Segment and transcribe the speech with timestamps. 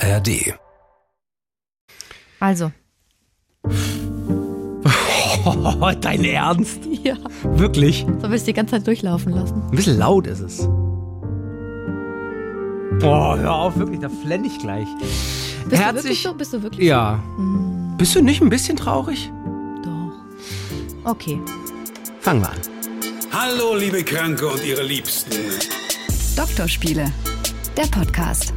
[0.00, 0.54] ARD.
[2.38, 2.72] Also.
[5.44, 6.80] Oh, dein Ernst?
[7.02, 7.16] Ja.
[7.44, 8.00] Wirklich?
[8.06, 9.62] Sollen wir es die ganze Zeit durchlaufen lassen?
[9.70, 10.58] Ein bisschen laut ist es.
[13.00, 14.88] Boah, hör auf, wirklich, da flenne ich gleich.
[15.68, 16.34] Bist Herzlich- du wirklich so?
[16.34, 17.22] Bist du wirklich Ja.
[17.96, 19.30] Bist du nicht ein bisschen traurig?
[19.84, 19.90] so?
[19.90, 21.10] Doch.
[21.12, 21.40] Okay.
[22.20, 22.58] Fangen wir an.
[23.32, 25.30] Hallo, liebe Kranke und ihre Liebsten.
[26.36, 27.12] Doktorspiele,
[27.76, 28.52] der Podcast.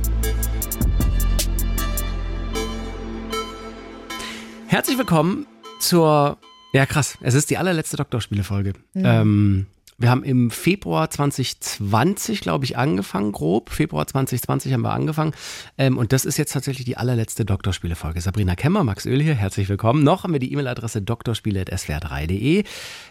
[4.73, 5.45] Herzlich willkommen
[5.77, 6.39] zur.
[6.73, 7.19] Ja, krass.
[7.21, 8.73] Es ist die allerletzte Doktorspiele-Folge.
[8.95, 13.69] Ähm, wir haben im Februar 2020, glaube ich, angefangen, grob.
[13.69, 15.33] Februar 2020 haben wir angefangen.
[15.77, 18.21] Ähm, und das ist jetzt tatsächlich die allerletzte Doktorspiele-Folge.
[18.21, 20.03] Sabrina Kemmer, Max Öl hier, herzlich willkommen.
[20.03, 22.63] Noch haben wir die E-Mail-Adresse doktorspiele.swr3.de.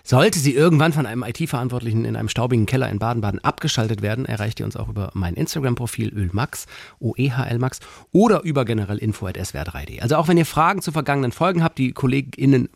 [0.03, 4.59] Sollte sie irgendwann von einem IT-Verantwortlichen in einem staubigen Keller in Baden-Baden abgeschaltet werden, erreicht
[4.59, 6.67] ihr uns auch über mein Instagram-Profil ölmax,
[6.99, 7.81] OEHLmax,
[8.11, 10.01] oder über generell info.swr3.de.
[10.01, 12.69] Also auch wenn ihr Fragen zu vergangenen Folgen habt, die KollegInnen,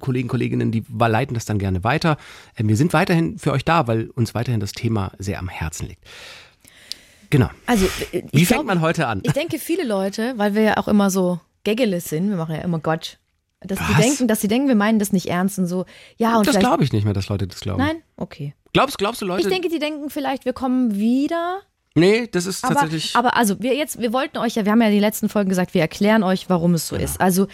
[0.00, 2.16] Kollegen, Kolleginnen, die leiten das dann gerne weiter.
[2.56, 5.88] Ähm, Wir sind weiterhin für euch da, weil uns weiterhin das Thema sehr am Herzen
[5.88, 6.02] liegt.
[7.30, 7.48] Genau.
[7.66, 9.20] Also, äh, Wie fängt denk- man heute an?
[9.24, 12.60] Ich denke, viele Leute, weil wir ja auch immer so gaggeles sind, wir machen ja
[12.62, 13.18] immer Gott,
[13.60, 14.00] dass die Was?
[14.04, 15.86] denken, dass sie denken, wir meinen das nicht ernst und so.
[16.18, 17.78] Ja, und Das glaube ich nicht mehr, dass Leute das glauben.
[17.82, 18.02] Nein?
[18.16, 18.54] Okay.
[18.72, 19.42] Glaubst, glaubst du Leute?
[19.42, 21.60] Ich denke, die denken vielleicht, wir kommen wieder.
[21.94, 23.14] nee, das ist Aber, tatsächlich.
[23.16, 25.74] aber also, wir jetzt, wir wollten euch ja, wir haben ja die letzten Folgen gesagt,
[25.74, 27.20] wir erklären euch, warum es so ist.
[27.20, 27.46] Also,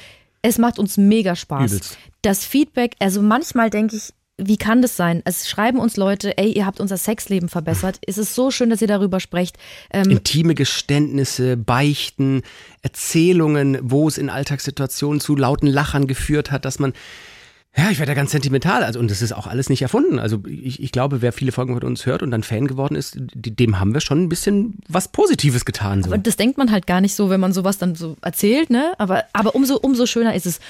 [0.43, 1.73] es macht uns mega Spaß.
[1.73, 1.99] Übelst.
[2.23, 5.21] Das Feedback, also manchmal denke ich, wie kann das sein?
[5.25, 7.99] Es schreiben uns Leute, ey, ihr habt unser Sexleben verbessert.
[8.07, 9.59] Es ist so schön, dass ihr darüber sprecht.
[9.93, 12.43] Ähm, Intime Geständnisse, Beichten,
[12.83, 16.93] Erzählungen, wo es in Alltagssituationen zu lauten Lachern geführt hat, dass man,
[17.77, 18.85] ja, ich werde da ganz sentimental.
[18.85, 20.21] Also, und das ist auch alles nicht erfunden.
[20.21, 23.17] Also, ich, ich glaube, wer viele Folgen von uns hört und dann Fan geworden ist,
[23.19, 26.05] dem haben wir schon ein bisschen was Positives getan.
[26.05, 26.11] So.
[26.11, 28.93] Aber das denkt man halt gar nicht so, wenn man sowas dann so erzählt, ne?
[28.99, 30.61] Aber, aber umso, umso schöner ist es.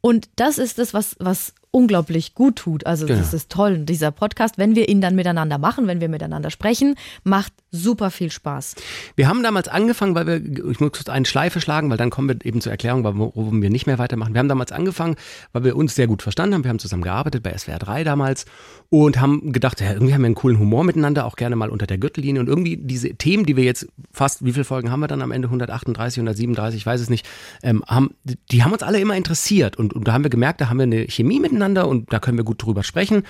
[0.00, 2.86] Und das ist das, was, was unglaublich gut tut.
[2.86, 3.18] Also Genau.
[3.18, 3.72] das ist toll.
[3.74, 8.10] Und dieser Podcast, wenn wir ihn dann miteinander machen, wenn wir miteinander sprechen, macht super
[8.10, 8.74] viel Spaß.
[9.14, 12.28] Wir haben damals angefangen, weil wir, ich muss kurz eine Schleife schlagen, weil dann kommen
[12.28, 14.34] wir eben zur Erklärung, warum wir nicht mehr weitermachen.
[14.34, 15.14] Wir haben damals angefangen,
[15.52, 16.64] weil wir uns sehr gut verstanden haben.
[16.64, 18.46] Wir haben zusammen gearbeitet bei SWR 3 damals
[18.88, 21.86] und haben gedacht, ja, irgendwie haben wir einen coolen Humor miteinander, auch gerne mal unter
[21.86, 22.40] der Gürtellinie.
[22.40, 25.30] Und irgendwie diese Themen, die wir jetzt fast, wie viele Folgen haben wir dann am
[25.30, 25.46] Ende?
[25.46, 27.28] 138, 137, ich weiß es nicht,
[27.62, 28.10] ähm, haben,
[28.50, 29.76] die haben uns alle immer interessiert.
[29.76, 32.38] Und, und da haben wir gemerkt, da haben wir eine Chemie miteinander und da können
[32.38, 33.24] wir gut drüber sprechen.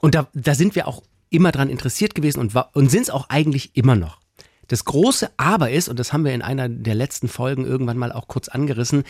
[0.00, 3.28] Und da, da sind wir auch immer dran interessiert gewesen und, und sind es auch
[3.28, 4.20] eigentlich immer noch.
[4.68, 8.12] Das große Aber ist, und das haben wir in einer der letzten Folgen irgendwann mal
[8.12, 9.04] auch kurz angerissen,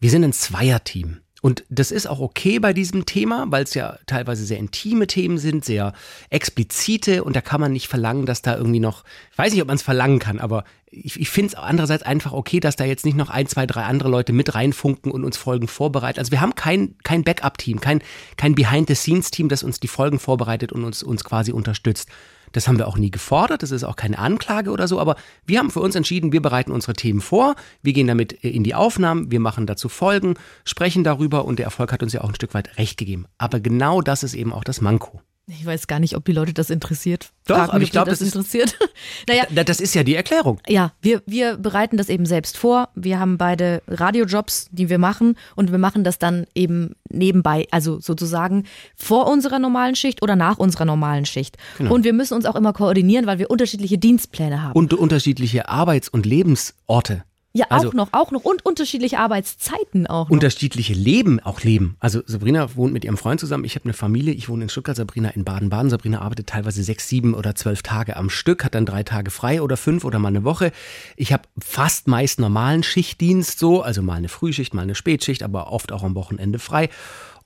[0.00, 1.20] wir sind ein Zweierteam.
[1.46, 5.38] Und das ist auch okay bei diesem Thema, weil es ja teilweise sehr intime Themen
[5.38, 5.92] sind, sehr
[6.28, 9.68] explizite und da kann man nicht verlangen, dass da irgendwie noch, ich weiß nicht, ob
[9.68, 13.04] man es verlangen kann, aber ich, ich finde es andererseits einfach okay, dass da jetzt
[13.04, 16.18] nicht noch ein, zwei, drei andere Leute mit reinfunken und uns Folgen vorbereiten.
[16.18, 18.02] Also wir haben kein, kein Backup-Team, kein,
[18.36, 22.08] kein Behind-the-Scenes-Team, das uns die Folgen vorbereitet und uns, uns quasi unterstützt.
[22.52, 25.58] Das haben wir auch nie gefordert, das ist auch keine Anklage oder so, aber wir
[25.58, 29.30] haben für uns entschieden, wir bereiten unsere Themen vor, wir gehen damit in die Aufnahmen,
[29.30, 30.34] wir machen dazu Folgen,
[30.64, 33.26] sprechen darüber und der Erfolg hat uns ja auch ein Stück weit recht gegeben.
[33.38, 35.20] Aber genau das ist eben auch das Manko.
[35.48, 37.30] Ich weiß gar nicht, ob die Leute das interessiert.
[37.46, 38.76] Doch, Frag mich, aber ich ob glaub, die das, das ist- interessiert.
[39.28, 40.60] naja, Da- Das ist ja die Erklärung.
[40.66, 42.88] Ja, wir, wir bereiten das eben selbst vor.
[42.96, 48.00] Wir haben beide Radiojobs, die wir machen und wir machen das dann eben nebenbei, also
[48.00, 48.64] sozusagen
[48.96, 51.56] vor unserer normalen Schicht oder nach unserer normalen Schicht.
[51.78, 54.72] Und wir müssen uns auch immer koordinieren, weil wir unterschiedliche Dienstpläne haben.
[54.72, 57.22] Und unterschiedliche Arbeits- und Lebensorte.
[57.56, 60.30] Ja, also- auch noch, auch noch und unterschiedliche Arbeitszeiten auch noch.
[60.30, 61.96] unterschiedliche Leben auch leben.
[62.00, 63.64] Also Sabrina wohnt mit ihrem Freund zusammen.
[63.64, 64.34] Ich habe eine Familie.
[64.34, 65.90] Ich wohne in Stuttgart, Sabrina in Baden-Baden.
[65.90, 69.62] Sabrina arbeitet teilweise sechs, sieben oder zwölf Tage am Stück, hat dann drei Tage frei
[69.62, 70.72] oder fünf oder mal eine Woche.
[71.16, 75.72] Ich habe fast meist normalen Schichtdienst so, also mal eine Frühschicht, mal eine Spätschicht, aber
[75.72, 76.88] oft auch am Wochenende frei.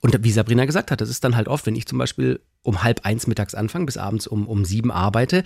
[0.01, 2.83] Und wie Sabrina gesagt hat, das ist dann halt oft, wenn ich zum Beispiel um
[2.83, 5.43] halb eins mittags anfange, bis abends um, um sieben arbeite,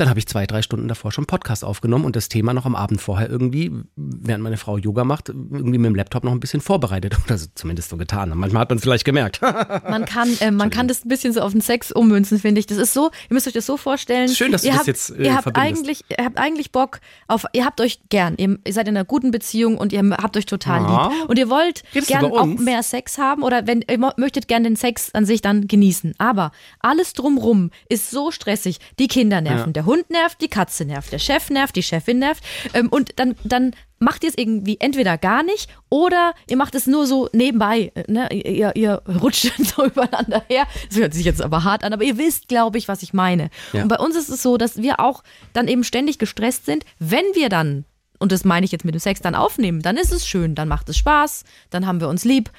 [0.00, 2.74] dann habe ich zwei, drei Stunden davor schon Podcast aufgenommen und das Thema noch am
[2.74, 6.60] Abend vorher irgendwie, während meine Frau Yoga macht, irgendwie mit dem Laptop noch ein bisschen
[6.60, 7.16] vorbereitet.
[7.26, 8.32] Oder so, zumindest so getan.
[8.34, 9.40] Manchmal hat man es vielleicht gemerkt.
[9.90, 12.66] Man kann, äh, man kann das ein bisschen so auf den Sex ummünzen, finde ich.
[12.66, 14.28] Das ist so, ihr müsst euch das so vorstellen.
[14.28, 15.78] Schön, dass du ihr das habt, jetzt, äh, ihr habt verbindest.
[15.78, 19.04] eigentlich, ihr habt eigentlich Bock auf, ihr habt euch gern, ihr, ihr seid in einer
[19.04, 21.08] guten Beziehung und ihr habt euch total Ja.
[21.08, 21.28] lieb.
[21.28, 24.64] Und ihr wollt Redest du gern auch mehr Sex haben oder wenn ihr möchtet gern
[24.64, 26.14] den Sex an sich dann genießen.
[26.18, 28.78] Aber alles drumrum ist so stressig.
[28.98, 29.72] Die Kinder nerven, Ja.
[29.72, 32.44] der Hund nervt, die Katze nervt, der Chef nervt, die Chefin nervt.
[32.74, 36.86] Ähm, und dann, dann macht ihr es irgendwie entweder gar nicht oder ihr macht es
[36.86, 37.92] nur so nebenbei.
[38.08, 38.32] Ne?
[38.32, 40.66] Ihr, ihr rutscht so übereinander her.
[40.88, 43.50] Das hört sich jetzt aber hart an, aber ihr wisst, glaube ich, was ich meine.
[43.72, 43.82] Ja.
[43.82, 45.22] Und bei uns ist es so, dass wir auch
[45.52, 47.84] dann eben ständig gestresst sind, wenn wir dann
[48.20, 50.68] und das meine ich jetzt mit dem Sex, dann aufnehmen, dann ist es schön, dann
[50.68, 52.50] macht es Spaß, dann haben wir uns lieb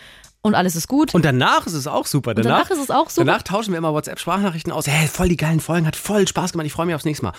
[0.41, 1.13] und alles ist gut.
[1.13, 2.33] Und danach ist es auch super.
[2.33, 3.25] Danach, danach ist es auch super.
[3.25, 4.87] Danach tauschen wir immer WhatsApp-Sprachnachrichten aus.
[4.87, 7.33] Hey, voll die geilen Folgen, hat voll Spaß gemacht, ich freue mich aufs nächste Mal.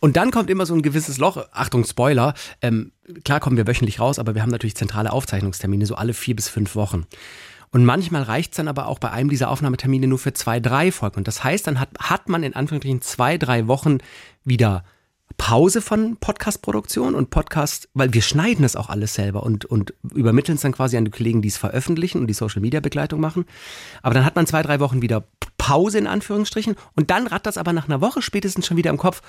[0.00, 1.46] Und dann kommt immer so ein gewisses Loch.
[1.52, 2.34] Achtung, Spoiler.
[2.60, 2.92] Ähm,
[3.24, 6.48] klar kommen wir wöchentlich raus, aber wir haben natürlich zentrale Aufzeichnungstermine, so alle vier bis
[6.48, 7.06] fünf Wochen.
[7.70, 10.92] Und manchmal reicht es dann aber auch bei einem dieser Aufnahmetermine nur für zwei, drei
[10.92, 11.16] Folgen.
[11.16, 13.98] Und das heißt, dann hat, hat man in Anführungsstrichen zwei, drei Wochen
[14.44, 14.84] wieder
[15.36, 20.56] Pause von Podcast-Produktion und Podcast, weil wir schneiden es auch alles selber und, und übermitteln
[20.56, 23.44] es dann quasi an die Kollegen, die es veröffentlichen und die Social-Media-Begleitung machen.
[24.02, 25.24] Aber dann hat man zwei, drei Wochen wieder
[25.58, 28.98] Pause in Anführungsstrichen und dann rattert das aber nach einer Woche spätestens schon wieder im
[28.98, 29.22] Kopf.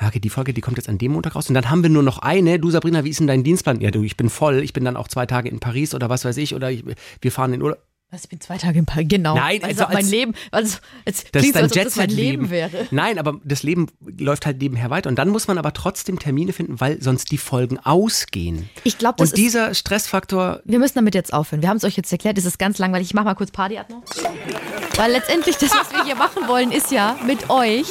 [0.00, 1.48] Okay, die Folge, die kommt jetzt an dem Montag raus.
[1.48, 2.58] Und dann haben wir nur noch eine.
[2.58, 3.80] Du, Sabrina, wie ist denn dein Dienstplan?
[3.80, 4.62] Ja, du, ich bin voll.
[4.62, 6.54] Ich bin dann auch zwei Tage in Paris oder was weiß ich.
[6.54, 6.82] Oder ich,
[7.20, 7.78] wir fahren in Urlaub.
[8.12, 9.34] Was, ich bin zwei Tage im Park, genau.
[9.34, 10.76] Nein, also, also mein Leben, also,
[11.06, 12.10] es das ist so, dein als ob das mein.
[12.10, 12.86] Leben wäre.
[12.90, 13.86] Nein, aber das Leben
[14.18, 15.08] läuft halt nebenher weiter.
[15.08, 18.68] Und dann muss man aber trotzdem Termine finden, weil sonst die Folgen ausgehen.
[18.84, 21.62] Ich glaube, Und dieser Stressfaktor, Wir müssen damit jetzt aufhören.
[21.62, 23.06] Wir haben es euch jetzt erklärt, es ist ganz langweilig.
[23.06, 24.02] Ich mache mal kurz Party ab noch.
[24.96, 27.86] Weil letztendlich das, was wir hier machen wollen, ist ja mit euch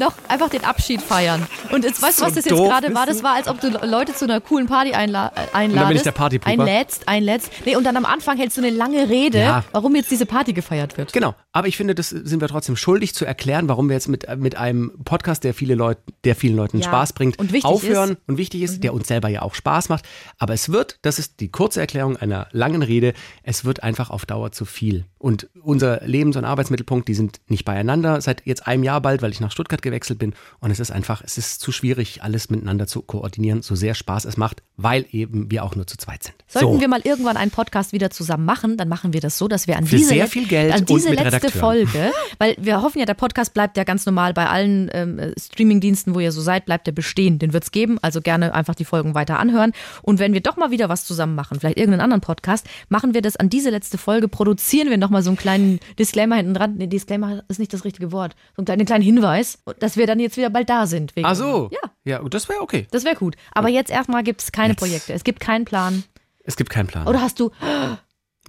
[0.00, 1.46] noch einfach den Abschied feiern.
[1.70, 3.06] Und jetzt weißt du, So was das jetzt gerade war?
[3.06, 5.88] Das war, als ob du Leute zu einer coolen Party einla äh, einladest.
[5.88, 6.50] bin ich der Partypooper.
[6.62, 7.50] Einlädst, einlädst.
[7.64, 9.64] Nee, und dann am Anfang hältst du eine lange Rede, Ja.
[9.72, 11.12] warum jetzt diese Party gefeiert wird.
[11.12, 14.26] Genau, aber ich finde, das sind wir trotzdem schuldig zu erklären, warum wir jetzt mit,
[14.38, 18.18] mit einem Podcast, der viele Leute, der vielen Leuten Ja, Spaß bringt, und aufhören ist.
[18.18, 18.24] Mhm.
[18.28, 20.06] und wichtig ist, der uns selber ja auch Spaß macht.
[20.38, 24.26] Aber es wird, das ist die kurze Erklärung einer langen Rede, es wird einfach auf
[24.26, 25.06] Dauer zu viel.
[25.18, 29.32] Und unser Lebens- und Arbeitsmittelpunkt, die sind nicht beieinander seit jetzt einem Jahr bald, weil
[29.32, 30.34] ich nach Stuttgart gewechselt bin.
[30.60, 34.24] Und es ist einfach, es ist zu schwierig, alles miteinander zu koordinieren, so sehr Spaß
[34.24, 36.36] es macht, weil eben wir auch nur zu zweit sind.
[36.46, 36.80] Sollten so.
[36.80, 39.76] wir mal irgendwann einen Podcast wieder zusammen machen, dann machen wir das so, dass wir
[39.76, 41.86] an Für diese, sehr viel Geld an und diese mit letzte Redakteuren.
[41.88, 45.32] Folge, weil wir hoffen ja, der Podcast bleibt ja ganz normal bei allen ähm, äh,
[45.38, 47.38] Streamingdiensten, wo ihr so seid, bleibt der bestehen.
[47.38, 49.72] Den wird's geben, also gerne einfach die Folgen weiter anhören.
[50.02, 53.22] Und wenn wir doch mal wieder was zusammen machen, vielleicht irgendeinen anderen Podcast, machen wir
[53.22, 56.74] das an diese letzte Folge, produzieren wir nochmal so einen kleinen Disclaimer hinten dran.
[56.76, 58.34] Nee, Disclaimer ist nicht das richtige Wort.
[58.56, 61.12] So einen kleinen, einen kleinen Hinweis, dass wir dann jetzt wieder bald da sind.
[61.22, 61.70] Ach so.
[61.72, 62.86] Ja, Ja, das wäre okay.
[62.90, 63.36] das wäre gut.
[63.52, 64.78] Aber jetzt erstmal gibt's keine Jetzt.
[64.80, 65.12] Projekte.
[65.12, 66.04] Es gibt keinen Plan.
[66.44, 67.06] Es gibt keinen Plan.
[67.06, 67.50] Oder hast du,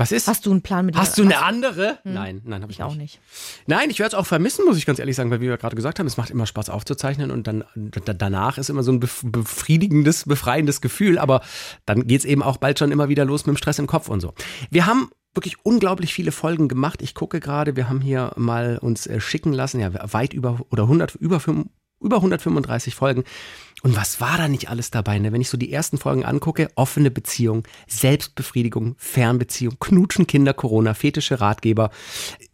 [0.01, 0.27] Was ist?
[0.27, 1.99] hast du einen Plan mit Hast du eine andere?
[2.03, 3.19] Nein, nein, habe ich, Ich auch nicht.
[3.67, 5.75] Nein, ich werde es auch vermissen, muss ich ganz ehrlich sagen, weil wie wir gerade
[5.75, 8.99] gesagt haben, es macht immer Spaß aufzuzeichnen und dann da- danach ist immer so ein
[9.01, 11.41] bef- befriedigendes, befreiendes Gefühl, aber
[11.85, 14.19] dann geht's eben auch bald schon immer wieder los mit dem Stress im Kopf und
[14.21, 14.33] so.
[14.69, 17.01] Wir haben wirklich unglaublich viele Folgen gemacht.
[17.01, 20.83] Ich gucke gerade, wir haben hier mal uns äh, schicken lassen, ja, weit über oder
[20.83, 21.39] 100 über
[22.01, 23.23] über 135 Folgen.
[23.83, 25.17] Und was war da nicht alles dabei?
[25.17, 25.31] Ne?
[25.31, 31.41] Wenn ich so die ersten Folgen angucke, offene Beziehung, Selbstbefriedigung, Fernbeziehung, Knutschen, Kinder, Corona, fetische
[31.41, 31.89] Ratgeber.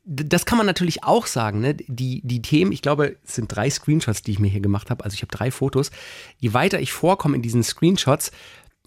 [0.05, 1.59] Das kann man natürlich auch sagen.
[1.59, 1.73] Ne?
[1.75, 5.03] Die, die Themen, ich glaube, es sind drei Screenshots, die ich mir hier gemacht habe.
[5.03, 5.91] Also ich habe drei Fotos.
[6.37, 8.31] Je weiter ich vorkomme in diesen Screenshots,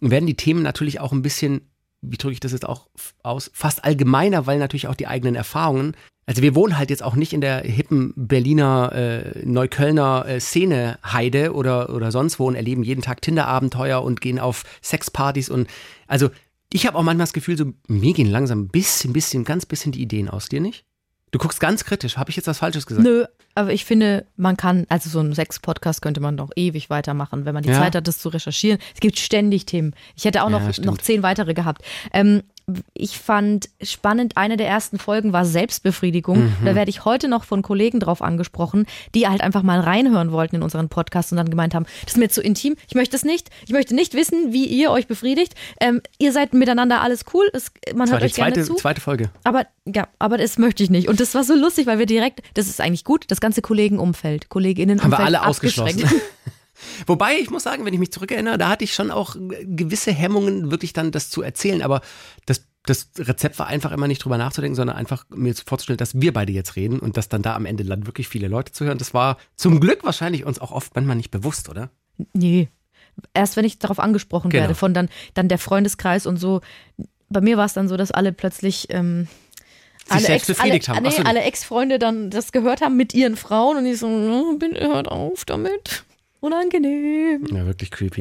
[0.01, 1.70] werden die Themen natürlich auch ein bisschen,
[2.03, 2.89] wie drücke ich das jetzt auch
[3.23, 5.95] aus, fast allgemeiner, weil natürlich auch die eigenen Erfahrungen.
[6.27, 10.99] Also wir wohnen halt jetzt auch nicht in der hippen Berliner, äh, Neuköllner äh, Szene
[11.05, 15.69] Heide oder, oder sonst wo und erleben jeden Tag Tinder-Abenteuer und gehen auf Sexpartys und
[16.07, 16.31] also
[16.73, 19.91] ich habe auch manchmal das Gefühl, so mir gehen langsam ein bisschen, bisschen, ganz bisschen
[19.91, 20.85] die Ideen aus, dir nicht?
[21.33, 22.17] Du guckst ganz kritisch.
[22.17, 23.05] Habe ich jetzt was Falsches gesagt?
[23.07, 23.25] Nö,
[23.55, 27.55] aber ich finde, man kann, also so einen Sex-Podcast könnte man doch ewig weitermachen, wenn
[27.55, 27.79] man die Ja.
[27.79, 28.81] Zeit hat, das zu recherchieren.
[28.95, 29.95] Es gibt ständig Themen.
[30.17, 30.87] Ich hätte auch Ja, noch, stimmt.
[30.87, 31.83] noch zehn weitere gehabt.
[32.13, 32.43] Ähm,
[32.95, 36.39] ich fand spannend, eine der ersten Folgen war Selbstbefriedigung.
[36.39, 36.57] Mhm.
[36.65, 40.57] Da werde ich heute noch von Kollegen drauf angesprochen, die halt einfach mal reinhören wollten
[40.57, 43.25] in unseren Podcast und dann gemeint haben, das ist mir zu intim, ich möchte es
[43.25, 45.55] nicht, ich möchte nicht wissen, wie ihr euch befriedigt.
[45.81, 48.75] Ähm, ihr seid miteinander alles cool, es, man Das hört euch gerne zweite, zu.
[48.75, 49.31] zweite Folge.
[49.45, 51.09] Aber ja, aber das möchte ich nicht.
[51.09, 54.49] Und das war so lustig, weil wir direkt, das ist eigentlich gut, das ganze Kollegenumfeld,
[54.49, 56.05] Kolleginnenumfeld Haben wir alle ausgeschlossen.
[57.07, 60.71] Wobei, ich muss sagen, wenn ich mich zurückerinnere, da hatte ich schon auch gewisse Hemmungen,
[60.71, 61.83] wirklich dann das zu erzählen.
[61.83, 62.01] Aber
[62.47, 66.33] das, das Rezept war einfach immer nicht drüber nachzudenken, sondern einfach mir vorzustellen, dass wir
[66.33, 68.99] beide jetzt reden und dass dann da am Ende dann wirklich viele Leute zuhören.
[68.99, 71.91] Das war zum Glück wahrscheinlich uns auch oft manchmal nicht bewusst, oder?
[72.33, 72.69] Nee.
[73.35, 74.63] Erst wenn ich darauf angesprochen Genau.
[74.63, 76.61] werde, von dann, dann der Freundeskreis und so.
[77.29, 79.29] Bei mir war es dann so, dass alle plötzlich ähm,
[80.09, 81.05] alle befriedigt alle, haben.
[81.07, 84.81] Nee, alle Ex-Freunde dann das gehört haben mit ihren Frauen und ich so, "Oh, bitte
[84.89, 86.05] hört auf damit.
[86.41, 87.47] Unangenehm.
[87.47, 88.21] Ja, wirklich creepy.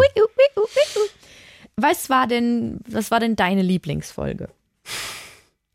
[1.75, 4.49] Was war denn, was war denn deine Lieblingsfolge?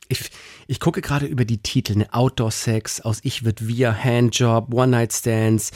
[0.08, 0.30] Ich,
[0.66, 2.12] ich gucke gerade über die Titel, ne?
[2.12, 5.72] Outdoor-Sex, aus Ich wird wir, Handjob, One-Night-Stands,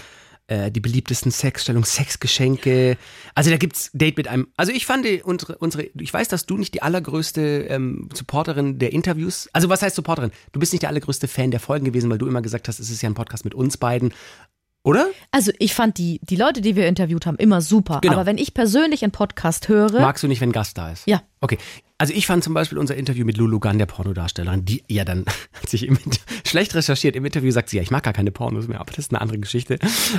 [0.49, 2.99] äh, die beliebtesten Sexstellungen, Sexgeschenke.
[3.35, 4.49] Also da gibt's Date mit einem.
[4.57, 8.79] Also ich fand die, unsere, unsere, ich weiß, dass du nicht die allergrößte ähm, Supporterin
[8.79, 10.31] der Interviews, also was heißt Supporterin?
[10.53, 12.91] Du bist nicht der allergrößte Fan der Folgen gewesen, weil du immer gesagt hast, es
[12.91, 14.13] ist ja ein Podcast mit uns beiden.
[14.89, 15.11] Oder?
[15.33, 17.99] Also ich fand die, die Leute, die wir interviewt haben, immer super.
[18.01, 18.15] Genau.
[18.15, 21.07] Aber wenn ich persönlich einen Podcast höre, Magst du nicht, wenn Gast da ist?
[21.07, 21.21] Ja.
[21.43, 21.59] Okay.
[22.01, 25.25] Also ich fand zum Beispiel unser Interview mit Lulu Gunn, der Pornodarstellerin, die ja dann
[25.61, 25.99] hat sich im,
[26.47, 27.17] schlecht recherchiert.
[27.17, 29.21] Im Interview sagt sie, ja, ich mag gar keine Pornos mehr, aber das ist eine
[29.21, 29.79] andere Geschichte.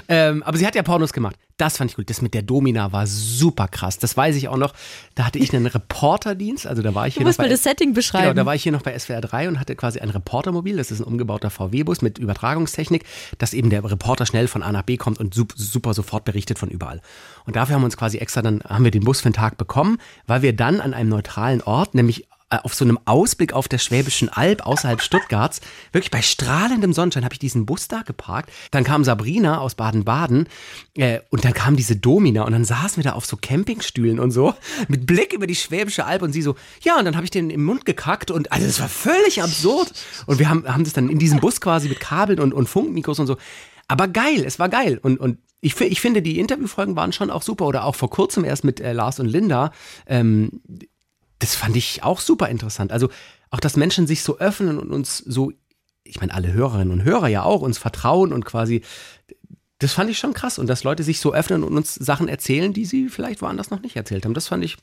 [0.10, 1.38] Ähm, aber sie hat ja Pornos gemacht.
[1.56, 2.10] Das fand ich gut.
[2.10, 3.98] Das mit der Domina war super krass.
[3.98, 4.74] Das weiß ich auch noch.
[5.16, 6.66] Da hatte ich einen Reporterdienst.
[6.68, 8.36] Also da war ich du hier musst noch mir bei, das Setting Genau, beschreiben.
[8.36, 10.78] da war ich hier noch bei SWR 3 und hatte quasi ein Reportermobil.
[10.78, 13.04] Das ist ein umgebauter VW-Bus mit Übertragungstechnik,
[13.40, 16.60] dass eben der Reporter schnell von A nach B kommt und sup- super sofort berichtet
[16.60, 17.02] von überall.
[17.46, 19.58] Und dafür haben wir uns quasi extra dann, haben wir den Bus für einen Tag
[19.58, 23.68] bekommen, weil wir dann an einem neutralen Ort, nämlich äh, auf so einem Ausblick auf
[23.68, 25.62] der Schwäbischen Alb außerhalb Stuttgarts,
[25.92, 28.52] wirklich bei strahlendem Sonnenschein habe ich diesen Bus da geparkt.
[28.72, 30.48] Dann kam Sabrina aus Baden-Baden
[30.96, 34.32] äh, und dann kam diese Domina und dann saßen wir da auf so Campingstühlen und
[34.32, 34.56] so
[34.88, 37.52] mit Blick über die Schwäbische Alb und sie so, ja, und dann habe ich den
[37.52, 39.94] im Mund gekackt und also das war völlig absurd.
[40.26, 43.20] Und wir haben, haben das dann in diesem Bus quasi mit Kabeln und, und Funkmikros
[43.20, 43.38] und so.
[43.88, 45.00] Aber geil, es war geil.
[45.00, 47.66] Und, und ich, ich finde, die Interviewfolgen waren schon auch super.
[47.66, 49.72] Oder auch vor kurzem erst mit äh, Lars und Linda.
[50.06, 50.62] Ähm,
[51.40, 52.92] das fand ich auch super interessant.
[52.92, 53.10] Also
[53.50, 55.52] auch, dass Menschen sich so öffnen und uns so,
[56.04, 58.82] ich meine, alle Hörerinnen und Hörer ja auch, uns vertrauen und quasi,
[59.80, 60.60] das fand ich schon krass.
[60.60, 63.82] Und dass Leute sich so öffnen und uns Sachen erzählen, die sie vielleicht woanders noch
[63.82, 64.34] nicht erzählt haben.
[64.34, 64.78] Das fand ich,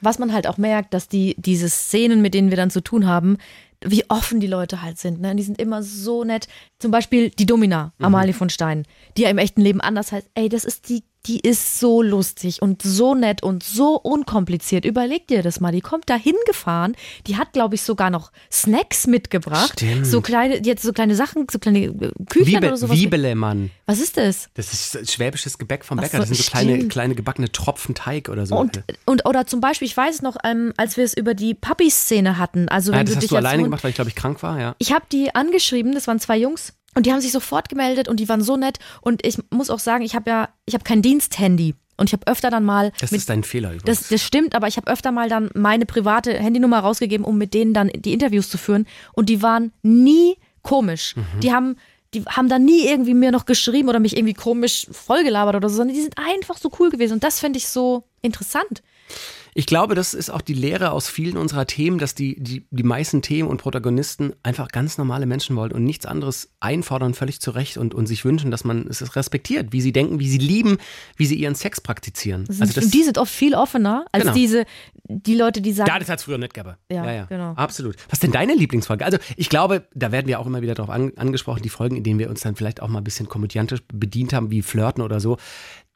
[0.00, 3.06] Was man halt auch merkt, dass die, diese Szenen, mit denen wir dann zu tun
[3.06, 3.38] haben,
[3.84, 5.20] wie offen die Leute halt sind.
[5.20, 5.34] Ne?
[5.34, 6.48] Die sind immer so nett.
[6.78, 8.86] Zum Beispiel die Domina, Amalie von Stein,
[9.16, 10.28] die ja im echten Leben anders heißt.
[10.34, 14.84] Ey, das ist die, die ist so lustig und so nett und so unkompliziert.
[14.84, 15.72] Überleg dir das mal.
[15.72, 16.96] Die kommt da hingefahren.
[17.26, 19.72] Die hat, glaube ich, sogar noch Snacks mitgebracht.
[19.74, 20.06] Stimmt.
[20.06, 21.92] So kleine, jetzt so kleine Sachen, so kleine äh,
[22.28, 22.96] Küchlein Wiebe, oder sowas.
[22.96, 23.70] Wiebelemann.
[23.86, 24.48] Was ist das?
[24.54, 26.18] Das ist schwäbisches Gebäck vom Bäcker.
[26.18, 26.92] Das sind so kleine, stimmt.
[26.92, 28.56] kleine gebackene Tropfen Teig oder so.
[28.56, 32.38] Und, und oder zum Beispiel, ich weiß noch, ähm, als wir es über die Papi-Szene
[32.38, 34.10] hatten, also wenn ja, du das hast dich du alleine Hund- gemacht, weil ich glaube
[34.10, 34.74] ich krank war, ja.
[34.78, 38.18] Ich habe die angeschrieben, das waren zwei Jungs und die haben sich sofort gemeldet und
[38.18, 41.02] die waren so nett und ich muss auch sagen, ich habe ja, ich habe kein
[41.02, 44.00] Diensthandy und ich habe öfter dann mal Das mit, ist dein Fehler übrigens.
[44.00, 47.54] das, das stimmt, aber ich habe öfter mal dann meine private Handynummer rausgegeben, um mit
[47.54, 51.14] denen dann die Interviews zu führen und die waren nie komisch.
[51.14, 51.40] Mhm.
[51.40, 51.76] Die haben
[52.14, 55.76] die haben dann nie irgendwie mir noch geschrieben oder mich irgendwie komisch vollgelabert oder so,
[55.76, 58.82] sondern die sind einfach so cool gewesen und das finde ich so interessant.
[59.58, 62.82] Ich glaube, das ist auch die Lehre aus vielen unserer Themen, dass die, die, die
[62.82, 67.52] meisten Themen und Protagonisten einfach ganz normale Menschen wollen und nichts anderes einfordern, völlig zu
[67.52, 70.76] Recht und, und sich wünschen, dass man es respektiert, wie sie denken, wie sie lieben,
[71.16, 72.44] wie sie ihren Sex praktizieren.
[72.48, 74.34] Also das, und die sind oft viel offener als Genau.
[74.34, 74.66] diese,
[75.08, 76.76] die Leute, die sagen, ja, das hat es früher nicht gegeben.
[76.92, 77.52] Ja, genau.
[77.52, 77.96] Absolut.
[78.10, 79.06] Was ist denn deine Lieblingsfolge?
[79.06, 82.04] Also ich glaube, da werden wir auch immer wieder darauf an, angesprochen, die Folgen, in
[82.04, 85.18] denen wir uns dann vielleicht auch mal ein bisschen komödiantisch bedient haben, wie Flirten oder
[85.18, 85.38] so.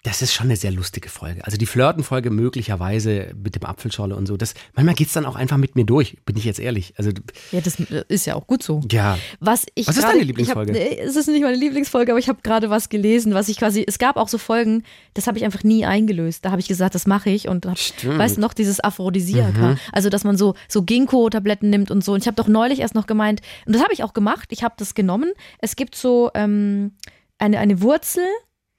[0.03, 1.45] Das ist schon eine sehr lustige Folge.
[1.45, 4.39] Also die Flirten-Folge möglicherweise mit dem Apfelschorle und so.
[4.39, 6.95] Das, manchmal geht's dann auch einfach mit mir durch, bin ich jetzt ehrlich.
[6.97, 7.11] Also
[7.53, 7.79] ja, das
[8.09, 8.81] ist ja auch gut so.
[8.91, 10.73] ja, Was ich Was ist gerade- deine Lieblingsfolge?
[10.73, 13.85] Hab, es ist nicht meine Lieblingsfolge, aber ich habe gerade was gelesen, was ich quasi.
[13.87, 16.45] Es gab auch so Folgen, das habe ich einfach nie eingelöst.
[16.47, 20.09] Da habe ich gesagt, das mache ich und hab, weißt du noch dieses Aphrodisiaka, also
[20.09, 22.13] dass man so so Ginkgo-Tabletten nimmt und so.
[22.15, 24.49] Und ich habe doch neulich erst noch gemeint und das habe ich auch gemacht.
[24.51, 25.33] Ich habe das genommen.
[25.59, 26.93] Es gibt so ähm,
[27.39, 28.25] eine eine Wurzel.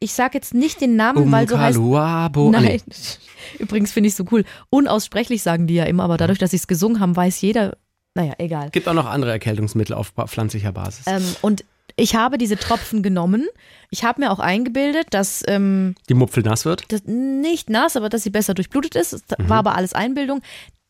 [0.03, 2.81] Ich sage jetzt nicht den Namen, weil so heißt Nein.
[3.59, 4.43] Übrigens finde ich so cool.
[4.71, 7.77] Unaussprechlich sagen die ja immer, aber dadurch, dass sie es gesungen haben, weiß jeder.
[8.15, 8.71] Naja, egal.
[8.71, 11.05] Gibt auch noch andere Erkältungsmittel auf pflanzlicher Basis.
[11.07, 11.63] Ähm, und
[11.97, 13.47] ich habe diese Tropfen genommen.
[13.91, 16.91] Ich habe mir auch eingebildet, dass ähm, die Mupfel nass wird.
[16.91, 19.13] das nicht nass, aber dass sie besser durchblutet ist.
[19.13, 19.49] Es Mhm.
[19.49, 20.41] war aber alles Einbildung.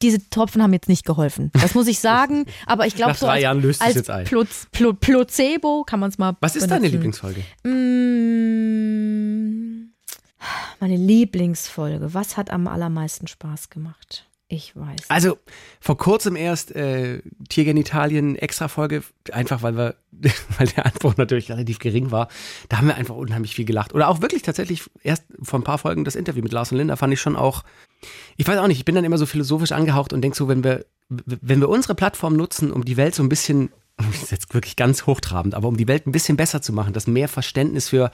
[0.02, 1.52] Diese Tropfen haben jetzt nicht geholfen.
[1.54, 2.46] Das muss ich sagen.
[2.66, 4.24] Aber ich glaube, Nach so drei als, Jahren löst es als jetzt ein.
[4.26, 6.36] Ploz, Plo, Placebo kann man es mal.
[6.42, 6.94] Was ist deine benutzen.
[6.94, 7.42] Lieblingsfolge?
[7.64, 8.41] Mm,
[10.82, 12.16] Meine Lieblingsfolge.
[12.16, 14.28] Was hat am allermeisten Spaß gemacht?
[14.48, 15.02] Ich weiß.
[15.10, 15.38] Also
[15.80, 19.96] vor kurzem erst äh, Tiergenitalien Extra-Folge, einfach weil wir,
[20.58, 22.30] weil der Anspruch natürlich relativ gering war.
[22.68, 23.94] Da haben wir einfach unheimlich viel gelacht.
[23.94, 26.96] Oder auch wirklich tatsächlich erst vor ein paar Folgen das Interview mit Lars und Linda
[26.96, 27.64] fand ich schon auch.
[28.38, 30.64] Ich weiß auch nicht, ich bin dann immer so philosophisch angehaucht und denke so, wenn
[30.64, 34.52] wir, wenn wir unsere Plattform nutzen, um die Welt so ein bisschen, das ist jetzt
[34.56, 37.90] wirklich ganz hochtrabend, aber um die Welt ein bisschen besser zu machen, dass mehr Verständnis
[37.90, 38.10] für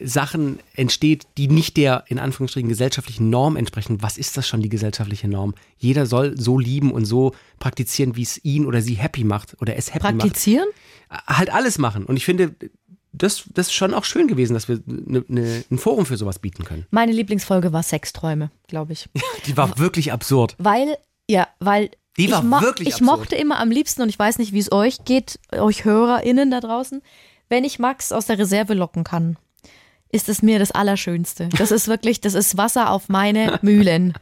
[0.00, 4.02] Sachen entsteht, die nicht der in Anführungsstrichen gesellschaftlichen Norm entsprechen.
[4.02, 5.54] Was ist das schon, die gesellschaftliche Norm?
[5.78, 9.76] Jeder soll so lieben und so praktizieren, wie es ihn oder sie happy macht oder
[9.76, 10.66] es happy Praktizieren?
[11.08, 11.26] macht.
[11.38, 12.04] Halt alles machen.
[12.04, 12.54] Und ich finde,
[13.12, 16.38] das, das ist schon auch schön gewesen, dass wir ne, ne, ein Forum für sowas
[16.38, 16.86] bieten können.
[16.90, 19.08] Meine Lieblingsfolge war Sexträume, glaube ich.
[19.46, 20.54] Die war wirklich absurd.
[20.58, 20.98] Weil,
[21.28, 23.20] ja, weil Die war ich, mo wirklich ich absurd.
[23.20, 26.60] mochte immer am liebsten, und ich weiß nicht, wie es euch geht, euch HörerInnen da
[26.60, 27.00] draußen,
[27.48, 29.38] wenn ich Max aus der Reserve locken kann.
[30.12, 31.48] Ist es mir das Allerschönste.
[31.58, 34.14] Das ist wirklich, das ist Wasser auf meine Mühlen.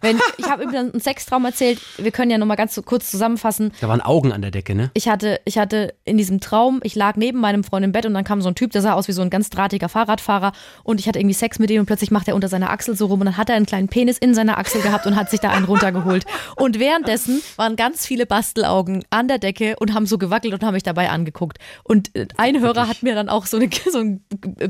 [0.00, 3.72] Wenn, ich habe übrigens einen Sextraum erzählt, wir können ja nochmal ganz so kurz zusammenfassen.
[3.80, 4.90] Da waren Augen an der Decke, ne?
[4.94, 8.14] Ich hatte, ich hatte in diesem Traum, ich lag neben meinem Freund im Bett und
[8.14, 10.52] dann kam so ein Typ, der sah aus wie so ein ganz drahtiger Fahrradfahrer
[10.84, 13.06] und ich hatte irgendwie Sex mit ihm und plötzlich macht er unter seiner Achsel so
[13.06, 15.40] rum und dann hat er einen kleinen Penis in seiner Achsel gehabt und hat sich
[15.40, 16.24] da einen runtergeholt.
[16.56, 20.74] Und währenddessen waren ganz viele Bastelaugen an der Decke und haben so gewackelt und haben
[20.74, 21.58] mich dabei angeguckt.
[21.82, 24.24] Und äh, ein Hörer hat mir dann auch so, eine, so ein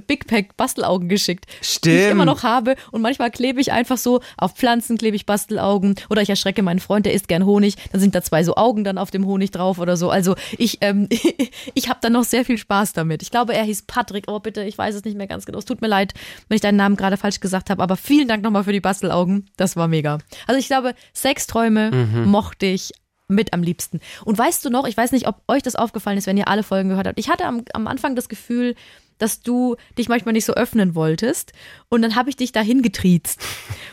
[0.06, 1.84] Big Pack Bastelaugen geschickt, Stimmt.
[1.84, 2.76] die ich immer noch habe.
[2.90, 6.80] Und manchmal klebe ich einfach so auf Pflanzen klebe ich Bastelaugen oder ich erschrecke meinen
[6.80, 9.50] Freund, der isst gern Honig, dann sind da zwei so Augen dann auf dem Honig
[9.50, 10.10] drauf oder so.
[10.10, 11.08] Also ich, ähm,
[11.74, 13.22] ich habe da noch sehr viel Spaß damit.
[13.22, 14.24] Ich glaube, er hieß Patrick.
[14.28, 15.58] Oh bitte, ich weiß es nicht mehr ganz genau.
[15.58, 16.14] Es tut mir leid,
[16.48, 17.82] wenn ich deinen Namen gerade falsch gesagt habe.
[17.82, 19.46] Aber vielen Dank nochmal für die Bastelaugen.
[19.56, 20.18] Das war mega.
[20.46, 21.90] Also ich glaube, Sexträume
[22.24, 22.92] mochte ich
[23.28, 24.00] mit am liebsten.
[24.24, 26.62] Und weißt du noch, ich weiß nicht, ob euch das aufgefallen ist, wenn ihr alle
[26.62, 27.18] Folgen gehört habt.
[27.18, 28.74] Ich hatte am, am Anfang das Gefühl,
[29.18, 31.52] dass du dich manchmal nicht so öffnen wolltest.
[31.88, 33.40] Und dann habe ich dich dahin getriezt.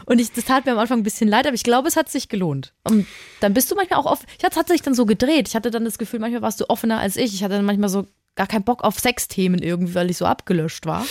[0.06, 2.10] Und ich, das tat mir am Anfang ein bisschen leid, aber ich glaube, es hat
[2.10, 2.74] sich gelohnt.
[2.84, 3.06] Und
[3.40, 4.25] dann bist du manchmal auch offen.
[4.38, 5.48] Ich hatte, sich dann so gedreht.
[5.48, 7.34] Ich hatte dann das Gefühl, manchmal warst du offener als ich.
[7.34, 10.86] Ich hatte dann manchmal so gar keinen Bock auf Sexthemen irgendwie, weil ich so abgelöscht
[10.86, 11.06] war.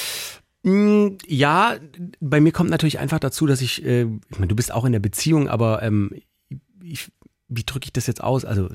[0.63, 1.77] Mm, Ja,
[2.21, 4.93] bei mir kommt natürlich einfach dazu, dass ich, äh, ich meine, du bist auch in
[4.93, 6.11] der Beziehung, aber ähm,
[6.83, 7.11] ich,
[7.49, 8.45] wie drücke ich das jetzt aus?
[8.45, 8.69] Also,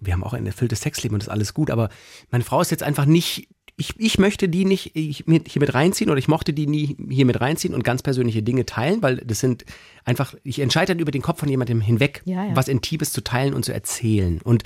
[0.00, 1.88] wir haben auch ein erfülltes Sexleben und das ist alles gut, aber
[2.30, 5.72] meine Frau ist jetzt einfach nicht, ich, ich möchte die nicht ich, mit, hier mit
[5.72, 9.16] reinziehen oder ich mochte die nie hier mit reinziehen und ganz persönliche Dinge teilen, weil
[9.16, 9.64] das sind
[10.04, 12.56] einfach, ich entscheide dann über den Kopf von jemandem hinweg, Ja, ja.
[12.56, 14.40] was Intimes zu teilen und zu erzählen.
[14.42, 14.64] Und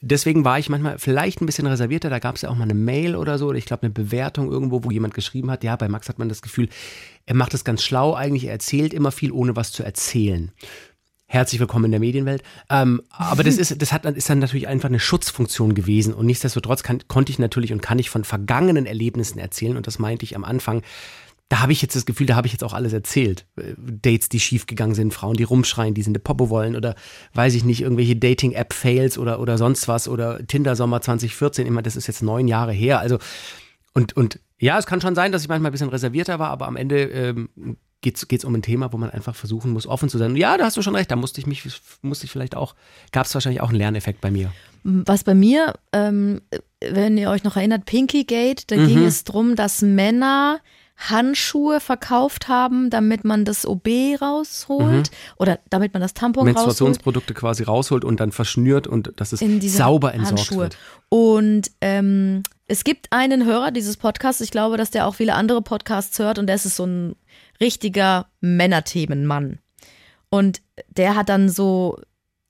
[0.00, 2.08] deswegen war ich manchmal vielleicht ein bisschen reservierter.
[2.08, 4.50] Da gab es ja auch mal eine Mail oder so, oder ich glaube eine Bewertung
[4.50, 6.68] irgendwo, wo jemand geschrieben hat, ja, bei Max hat man das Gefühl,
[7.26, 10.50] er macht es ganz schlau eigentlich, er erzählt immer viel, ohne was zu erzählen.
[11.32, 12.42] Herzlich willkommen in der Medienwelt.
[12.70, 16.12] Ähm, aber das ist, das hat dann, ist dann natürlich einfach eine Schutzfunktion gewesen.
[16.12, 19.76] Und nichtsdestotrotz kann, konnte ich natürlich und kann ich von vergangenen Erlebnissen erzählen.
[19.76, 20.82] Und das meinte ich am Anfang.
[21.48, 23.46] Da habe ich jetzt das Gefühl, da habe ich jetzt auch alles erzählt.
[23.56, 26.96] Äh, Dates, die schiefgegangen sind, Frauen, die rumschreien, die sie eine Poppe wollen oder
[27.34, 31.64] weiß ich nicht, irgendwelche Dating-App-Fails oder, oder sonst was oder Tinder-Sommer 2014.
[31.64, 32.98] Immer, das ist jetzt neun Jahre her.
[32.98, 33.18] Also,
[33.94, 36.66] und, und ja, es kann schon sein, dass ich manchmal ein bisschen reservierter war, aber
[36.66, 37.50] am Ende ähm,
[38.02, 40.34] geht es um ein Thema, wo man einfach versuchen muss, offen zu sein.
[40.36, 41.62] Ja, da hast du schon recht, da musste ich mich,
[42.02, 42.74] musste ich vielleicht auch,
[43.12, 44.52] gab es wahrscheinlich auch einen Lerneffekt bei mir.
[44.82, 46.40] Was bei mir, ähm,
[46.80, 50.60] wenn ihr euch noch erinnert, Pinky Gate, da ging es drum, dass Männer
[50.96, 53.88] Handschuhe verkauft haben, damit man das OB
[54.20, 56.66] rausholt oder damit man das Tampon rausholt.
[56.66, 59.40] Menstruationsprodukte quasi rausholt und dann verschnürt und dass es
[59.74, 60.58] sauber entsorgt Handschuhe.
[60.58, 60.76] wird.
[61.08, 65.62] Und ähm, es gibt einen Hörer dieses Podcasts, ich glaube, dass der auch viele andere
[65.62, 67.16] Podcasts hört und der ist so ein
[67.60, 69.58] richtiger Männerthemenmann.
[70.30, 71.98] Und der hat dann so,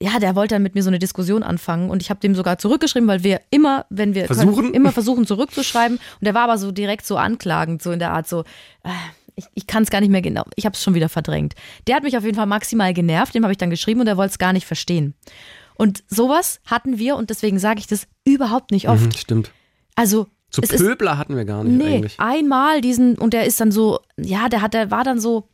[0.02, 2.58] ja, der wollte dann mit mir so eine Diskussion anfangen und ich habe dem sogar
[2.58, 4.54] zurückgeschrieben, weil wir immer, wenn wir Versuchen?
[4.54, 8.12] können, immer versuchen zurückzuschreiben und der war aber so direkt so anklagend, so in der
[8.12, 8.40] Art so,
[8.84, 8.90] äh,
[9.34, 11.54] ich, ich kann es gar nicht mehr genau, ich habe es schon wieder verdrängt.
[11.86, 14.16] Der hat mich auf jeden Fall maximal genervt, dem habe ich dann geschrieben und der
[14.16, 15.14] wollte es gar nicht verstehen.
[15.74, 19.06] Und sowas hatten wir und deswegen sage ich das überhaupt nicht oft.
[19.06, 19.52] Mhm, stimmt.
[19.94, 22.14] Also So es ist Pöbler hatten wir gar nicht Nee, eigentlich.
[22.18, 25.46] einmal diesen, und der ist dann so, ja, der hat, der war dann so,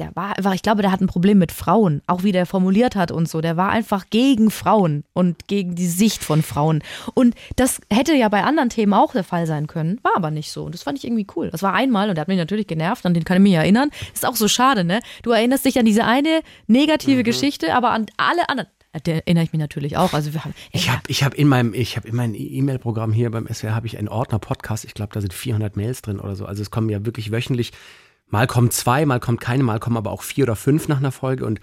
[0.00, 2.96] der war einfach, ich glaube, der hat ein Problem mit Frauen, auch wie der formuliert
[2.96, 3.40] hat und so.
[3.40, 6.82] Der war einfach gegen Frauen und gegen die Sicht von Frauen.
[7.14, 10.50] Und das hätte ja bei anderen Themen auch der Fall sein können, war aber nicht
[10.50, 10.64] so.
[10.64, 11.48] Und das fand ich irgendwie cool.
[11.50, 13.90] Das war einmal und der hat mich natürlich genervt, an den kann ich mich erinnern.
[14.12, 14.98] Ist auch so schade, ne?
[15.22, 17.24] Du erinnerst dich an diese eine negative Mhm.
[17.24, 18.68] Geschichte, aber an alle anderen.
[19.02, 20.12] Da erinnere ich mich natürlich auch.
[20.12, 23.30] Also wir haben, Ich habe ich hab in meinem ich habe in meinem E-Mail-Programm hier
[23.30, 24.84] beim SWR habe ich einen Ordner Podcast.
[24.84, 26.46] Ich glaube, da sind 400 Mails drin oder so.
[26.46, 27.72] Also es kommen ja wirklich wöchentlich.
[28.28, 31.12] Mal kommen zwei, mal kommt keine, mal kommen aber auch vier oder fünf nach einer
[31.12, 31.44] Folge.
[31.44, 31.60] Und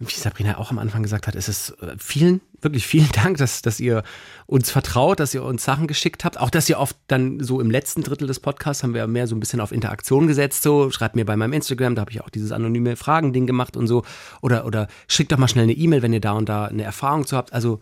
[0.00, 3.60] wie Sabrina auch am Anfang gesagt hat, ist es äh, vielen, wirklich vielen Dank, dass,
[3.60, 4.02] dass ihr
[4.46, 6.40] uns vertraut, dass ihr uns Sachen geschickt habt.
[6.40, 9.36] Auch, dass ihr oft dann so im letzten Drittel des Podcasts haben wir mehr so
[9.36, 10.62] ein bisschen auf Interaktion gesetzt.
[10.62, 13.86] So, schreibt mir bei meinem Instagram, da habe ich auch dieses anonyme Fragen-Ding gemacht und
[13.86, 14.02] so.
[14.40, 17.26] Oder, oder schickt doch mal schnell eine E-Mail, wenn ihr da und da eine Erfahrung
[17.26, 17.52] zu habt.
[17.52, 17.80] Also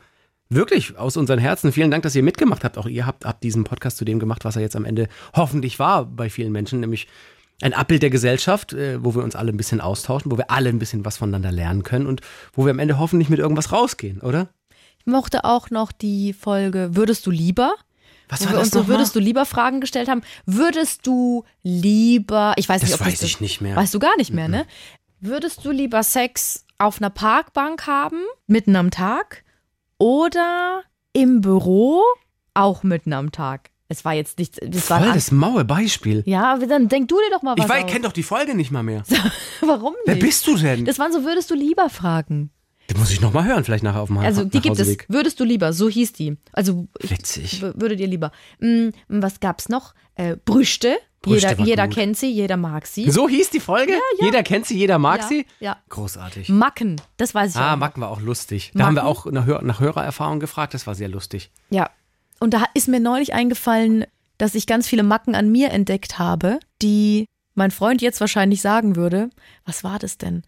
[0.49, 2.79] wirklich aus unseren Herzen vielen Dank, dass ihr mitgemacht habt.
[2.79, 5.79] Auch ihr habt, habt diesen Podcast zu dem gemacht, was er jetzt am Ende hoffentlich
[5.79, 7.07] war bei vielen Menschen, nämlich
[7.61, 10.69] ein Abbild der Gesellschaft, äh, wo wir uns alle ein bisschen austauschen, wo wir alle
[10.69, 12.21] ein bisschen was voneinander lernen können und
[12.53, 14.49] wo wir am Ende hoffentlich mit irgendwas rausgehen, oder?
[15.01, 17.75] ich mochte auch noch die Folge Würdest du lieber?
[18.29, 20.23] Was war das uns so würdest du lieber Fragen gestellt haben.
[20.45, 23.75] Würdest du lieber, ich weiß Das nicht, ob weiß ich nicht mehr.
[23.75, 24.67] Weißt du gar nicht mehr, ne?
[25.21, 29.45] Würdest du lieber Sex auf einer Parkbank haben, mitten am Tag,
[29.97, 30.83] oder
[31.15, 32.03] im Büro,
[32.53, 33.71] auch mitten am Tag?
[33.91, 36.23] Es war jetzt nicht, das war Voll ein das maue Beispiel.
[36.27, 38.23] ja, aber dann denk du dir doch mal was Ich weiß, ich kenne doch die
[38.23, 39.03] Folge nicht mal mehr.
[39.63, 40.25] Warum Wer nicht?
[40.27, 40.85] bist du denn?
[40.85, 42.51] Das waren so würdest du lieber Fragen.
[42.89, 44.97] Das muss ich nochmal hören, vielleicht nachher auf dem Also die gibt es.
[45.09, 46.37] Würdest du lieber, so hieß die.
[46.53, 47.61] Also Witzig.
[47.63, 48.31] würdet ihr lieber.
[48.61, 49.95] Mm, was gab's noch?
[50.15, 50.97] Äh, Brüste.
[51.21, 53.11] Brüste jeder war jeder kennt sie, jeder mag sie.
[53.11, 53.93] So hieß die Folge?
[54.21, 55.47] Jeder kennt sie, jeder mag Ja, sie?
[55.61, 55.77] ja.
[55.89, 56.49] Großartig.
[56.49, 57.77] Macken, das weiß ich Ah, auch.
[57.79, 58.71] Macken war auch lustig.
[58.75, 59.17] Da haben wir Macken?
[59.19, 61.51] auch nach, Hör nach Hörererfahrung gefragt, das war sehr lustig.
[61.71, 61.91] Ja.
[62.41, 64.05] Und da ist mir neulich eingefallen,
[64.39, 68.97] dass ich ganz viele Macken an mir entdeckt habe, die mein Freund jetzt wahrscheinlich sagen
[68.97, 69.31] würde.
[69.65, 70.43] Was war das denn?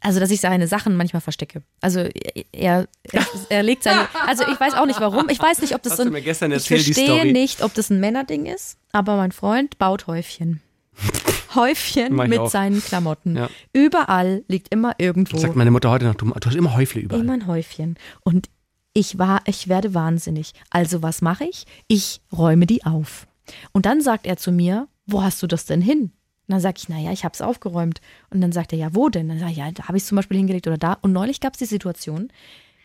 [0.00, 1.62] Also, dass ich seine Sachen manchmal verstecke.
[1.80, 4.08] Also, er, er, er legt seine.
[4.26, 5.28] Also, ich weiß auch nicht warum.
[5.30, 6.12] Ich weiß nicht, ob das Hast so du ein.
[6.12, 9.78] mir gestern ich erzählt, die verstehe nicht, ob das ein Männerding ist, aber mein Freund
[9.78, 10.60] baut Häufchen.
[11.54, 12.50] Häufchen ich mit auch.
[12.50, 13.36] seinen Klamotten.
[13.36, 13.48] Ja.
[13.72, 17.22] Überall liegt immer irgendwo Sagt meine Mutter heute noch, du, du hast immer Häufle überall.
[17.22, 17.96] immer ein Häufchen.
[18.22, 18.48] Und
[18.94, 20.52] ich war, ich werde wahnsinnig.
[20.70, 21.64] Also was mache ich?
[21.88, 23.26] Ich räume die auf.
[23.72, 26.02] Und dann sagt er zu mir, wo hast du das denn hin?
[26.02, 26.12] Und
[26.48, 28.00] dann sage ich, naja, ich habe es aufgeräumt.
[28.30, 29.28] Und dann sagt er, ja, wo denn?
[29.28, 30.98] Dann sage ich, ja, da habe ich es zum Beispiel hingelegt oder da.
[31.00, 32.28] Und neulich gab es die Situation,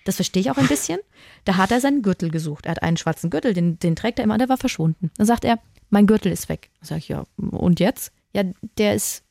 [0.05, 0.99] das verstehe ich auch ein bisschen,
[1.43, 2.65] da hat er seinen Gürtel gesucht.
[2.65, 5.11] Er hat einen schwarzen Gürtel, den, den trägt er immer, der war verschwunden.
[5.17, 6.69] Dann sagt er, mein Gürtel ist weg.
[6.79, 8.13] Dann sage ich, ja, und jetzt?
[8.33, 8.43] Ja,
[8.77, 9.23] der ist,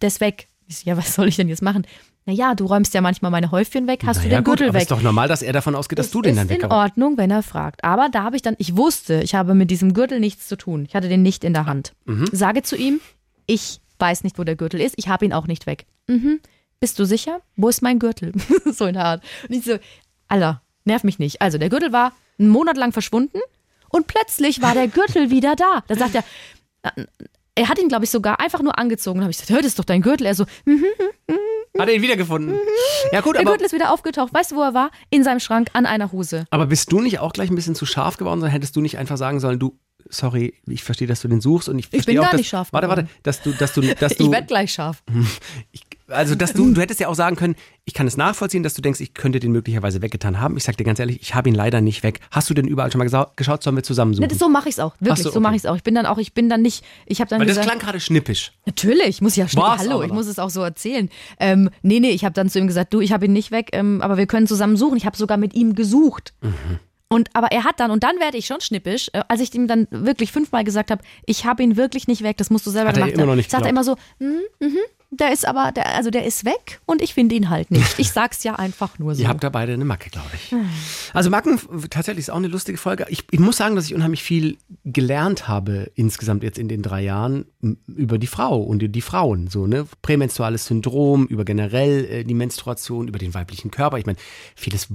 [0.00, 0.48] der ist weg.
[0.68, 1.86] Ich ja, was soll ich denn jetzt machen?
[2.24, 4.74] Naja, du räumst ja manchmal meine Häufchen weg, hast du naja, den gut, Gürtel aber
[4.74, 4.82] weg.
[4.82, 6.70] ist doch normal, dass er davon ausgeht, dass Es du den ist dann in weg
[6.70, 7.82] Ordnung, wenn er fragt.
[7.82, 10.84] Aber da habe ich dann, ich wusste, ich habe mit diesem Gürtel nichts zu tun.
[10.86, 11.94] Ich hatte den nicht in der Hand.
[12.04, 12.26] Mhm.
[12.30, 13.00] Sage zu ihm,
[13.46, 14.94] ich weiß nicht, wo der Gürtel ist.
[14.98, 15.86] Ich habe ihn auch nicht weg.
[16.06, 16.40] Mhm.
[16.78, 17.40] Bist du sicher?
[17.56, 18.32] Wo ist mein Gürtel?
[18.72, 19.22] so in der Art.
[19.48, 19.78] Und ich so,
[20.28, 21.42] Alter, nerv mich nicht.
[21.42, 23.38] Also der Gürtel war einen Monat lang verschwunden
[23.88, 25.82] und plötzlich war der Gürtel wieder da.
[25.88, 26.24] Da sagt er,
[26.82, 27.04] äh,
[27.54, 29.18] er hat ihn, glaube ich, sogar einfach nur angezogen.
[29.18, 30.26] Da habe ich gesagt, hör, das ist doch dein Gürtel.
[30.26, 30.84] Er so, hm,
[31.78, 32.58] Hat er ihn wiedergefunden?
[33.12, 34.32] Ja gut, der aber, Gürtel ist wieder aufgetaucht.
[34.34, 34.90] Weißt du, wo er war?
[35.10, 36.44] In seinem Schrank an einer Hose.
[36.50, 38.98] aber bist du nicht auch gleich ein bisschen zu scharf geworden, sondern hättest du nicht
[38.98, 42.20] einfach sagen sollen, du, sorry, ich verstehe, dass du den suchst und ich verstehe bin
[42.20, 44.46] auch, gar dass, nicht scharf Warte, warte, dass du, dass du, dass du, Ich werde
[44.46, 45.02] gleich scharf.
[45.72, 48.74] Ich, also, dass du, du hättest ja auch sagen können, ich kann es nachvollziehen, dass
[48.74, 50.56] du denkst, ich könnte den möglicherweise weggetan haben.
[50.56, 52.20] Ich sag dir ganz ehrlich, ich habe ihn leider nicht weg.
[52.30, 54.22] Hast du denn überall schon mal geschaut, sollen wir zusammen suchen?
[54.22, 54.94] Ne, das, so mache ich es auch.
[55.00, 55.56] Wirklich, so, so, mache okay.
[55.56, 55.76] ich es auch.
[55.76, 57.84] Ich bin dann auch, ich bin dann nicht, ich habe dann Weil das gesagt, klang
[57.84, 58.52] gerade schnippisch.
[58.66, 61.08] natürlich, muss ich ja War's hallo, aber ich muss es auch so erzählen.
[61.40, 63.70] Ähm, nee, nee, ich habe dann zu ihm gesagt, du, ich habe ihn nicht weg,
[63.72, 64.96] ähm, aber wir können zusammen suchen.
[64.96, 66.34] Ich habe sogar mit ihm gesucht.
[66.42, 66.78] Mhm.
[67.12, 69.66] Und aber er hat dann, und dann werde ich schon schnippisch, äh, als ich ihm
[69.68, 72.88] dann wirklich fünfmal gesagt habe, ich habe ihn wirklich nicht weg, das musst du selber
[72.88, 73.28] Hat er gemacht immer haben.
[73.28, 74.78] noch nicht sagt er immer so, hm, mhm,
[75.14, 77.98] der ist aber, der, also der ist weg und ich finde ihn halt nicht.
[77.98, 79.22] Ich sag's ja einfach nur so.
[79.22, 80.54] Ihr habt da beide eine Macke, glaube ich.
[81.12, 83.04] Also Macken, tatsächlich ist auch eine lustige Folge.
[83.10, 87.02] Ich, ich muss sagen, dass ich unheimlich viel gelernt habe insgesamt jetzt in den drei
[87.02, 87.44] Jahren
[87.86, 89.48] über die Frau und die, Frauen.
[89.48, 89.86] So, ne?
[90.00, 93.98] Prämenstruales Syndrom, über generell äh, die Menstruation, über den weiblichen Körper.
[93.98, 94.18] Ich meine,
[94.56, 94.88] vieles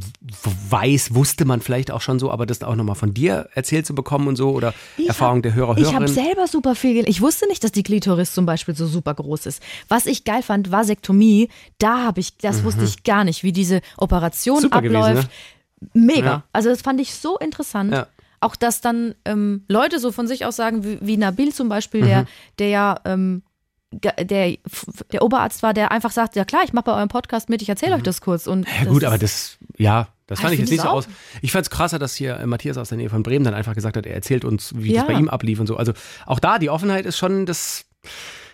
[0.70, 3.94] weiß, wusste man vielleicht auch schon so, aber das auch nochmal von dir erzählt zu
[3.94, 7.10] bekommen und so oder Ich Erfahrung hab- der Hörer, Ich habe selber super viel gelernt.
[7.10, 9.62] Ich wusste nicht, dass die Klitoris zum Beispiel so super groß ist.
[9.88, 11.50] Was ich geil fand, Vasektomie.
[11.78, 14.62] Da habe ich, das wusste ich gar nicht, wie diese Operation Mhm.
[14.62, 15.30] Super gewesen, abläuft.
[15.94, 16.26] Mega.
[16.26, 16.44] Ja.
[16.54, 17.92] Also das fand ich so interessant.
[17.94, 18.08] Ja.
[18.40, 22.02] Auch dass dann ähm, Leute so von sich aus sagen, wie, wie Nabil zum Beispiel,
[22.02, 22.28] der, Mhm.
[22.60, 23.44] der ja ähm,
[23.92, 27.62] der, der Oberarzt war, der einfach sagt, ja klar, ich mache bei eurem Podcast mit,
[27.62, 28.46] ich erzähle euch das kurz.
[28.46, 28.86] Und Mhm.
[28.86, 31.08] Ja gut, aber das, ja, das fand ich ich jetzt nicht so aus.
[31.42, 33.76] Ich fand es krasser, dass hier äh, Matthias aus der Nähe von Bremen dann einfach
[33.76, 35.02] gesagt hat, er erzählt uns, wie Ja.
[35.04, 35.78] das bei ihm ablief und so.
[35.78, 35.94] Also
[36.26, 37.86] auch da, die Offenheit ist schon, das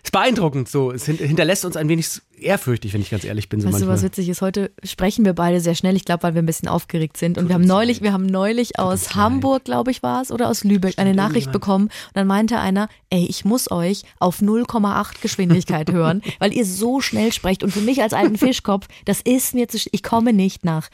[0.04, 0.92] ist beeindruckend so.
[0.92, 2.08] Es hin- hinterlässt uns ein wenig
[2.39, 3.60] ehrfürchtig, wenn ich ganz ehrlich bin.
[3.62, 3.96] So Weißt du, manchmal.
[3.96, 4.41] was witzig ist?
[4.41, 5.96] Heute sprechen wir beide sehr schnell.
[5.96, 7.38] Ich glaube, weil wir ein bisschen aufgeregt sind.
[7.38, 8.04] Und wir haben neulich, leid.
[8.04, 11.86] wir haben neulich aus Hamburg, glaube ich, war es, oder aus Lübeck, eine Nachricht bekommen.
[11.86, 17.00] Und dann meinte einer, ey, ich muss euch auf 0,8 Geschwindigkeit hören, weil ihr so
[17.02, 17.63] schnell sprecht.
[17.63, 20.89] Und für mich als alten Fischkopf, das ist mir zu, ich komme nicht nach.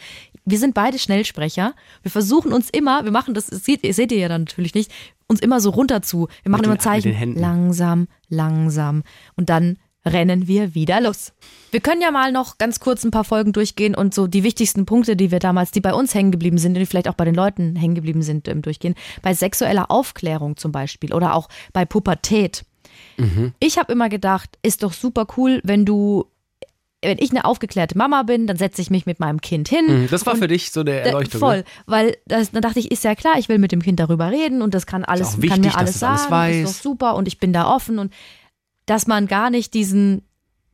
[0.45, 1.73] Wir sind beide Schnellsprecher.
[2.01, 4.91] Wir versuchen uns immer, wir machen das, das seht, seht ihr ja dann natürlich nicht,
[5.27, 6.27] uns immer so runter zu.
[6.43, 7.35] Wir machen immer den- den Zeichen.
[7.35, 9.03] Langsam, langsam.
[9.35, 9.77] Und dann
[10.11, 11.33] rennen wir wieder los.
[11.71, 14.85] Wir können ja mal noch ganz kurz ein paar Folgen durchgehen und so die wichtigsten
[14.85, 17.25] Punkte, die wir damals, die bei uns hängen geblieben sind und die vielleicht auch bei
[17.25, 18.95] den Leuten hängen geblieben sind, ähm, durchgehen.
[19.21, 22.65] Bei sexueller Aufklärung zum Beispiel oder auch bei Pubertät.
[23.59, 26.25] Ich habe immer gedacht, ist doch super cool, wenn du,
[27.03, 29.85] wenn ich eine aufgeklärte Mama bin, dann setze ich mich mit meinem Kind hin.
[30.03, 31.39] Mhm, Das war für dich so eine Erleuchtung.
[31.39, 31.63] Voll, Ne?
[31.85, 34.61] weil das, dann dachte ich, ist ja klar, ich will mit dem Kind darüber reden
[34.61, 36.55] und das kann alles, auch kann wichtig, mir dass alles das alles sagen, weiß.
[36.69, 38.13] ist doch super und ich bin da offen und
[38.89, 40.23] dass man gar nicht diesen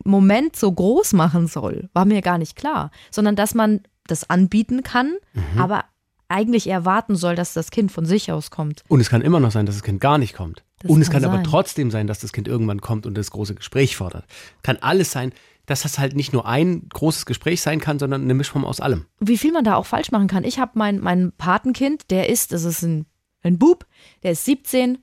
[0.03, 4.83] Moment so groß machen soll, war mir gar nicht klar, sondern dass man das anbieten
[4.83, 5.59] kann, Mhm.
[5.61, 5.85] aber
[6.27, 8.83] eigentlich erwarten soll, dass das Kind von sich aus kommt.
[8.87, 10.63] Und es kann immer noch sein, dass das Kind gar nicht kommt.
[10.79, 13.31] Das und es kann kann aber trotzdem sein, dass das Kind irgendwann kommt und das
[13.31, 14.25] große Gespräch fordert.
[14.63, 15.33] Kann alles sein,
[15.67, 19.05] dass das halt nicht nur ein großes Gespräch sein kann, sondern eine Mischform aus allem.
[19.19, 20.43] wie viel man da auch falsch machen kann.
[20.43, 23.05] Ich habe mein, mein Patenkind, der ist, das ist ein,
[23.41, 23.85] ein Bub,
[24.23, 24.99] der ist 17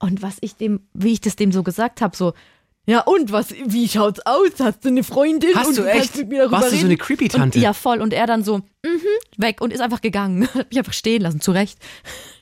[0.00, 2.32] und was ich dem, wie ich das dem so gesagt habe, so,
[2.86, 4.48] Ja, und was, wie schaut's aus?
[4.58, 5.50] Hast du eine Freundin?
[5.54, 6.16] Hast und du echt?
[6.16, 7.58] mit mir Warst du so eine Creepy-Tante?
[7.60, 8.00] Ja, voll.
[8.00, 9.00] Und er dann so, mhm,
[9.36, 10.48] weg und ist einfach gegangen.
[10.54, 11.78] Hat mich einfach stehen lassen, zurecht.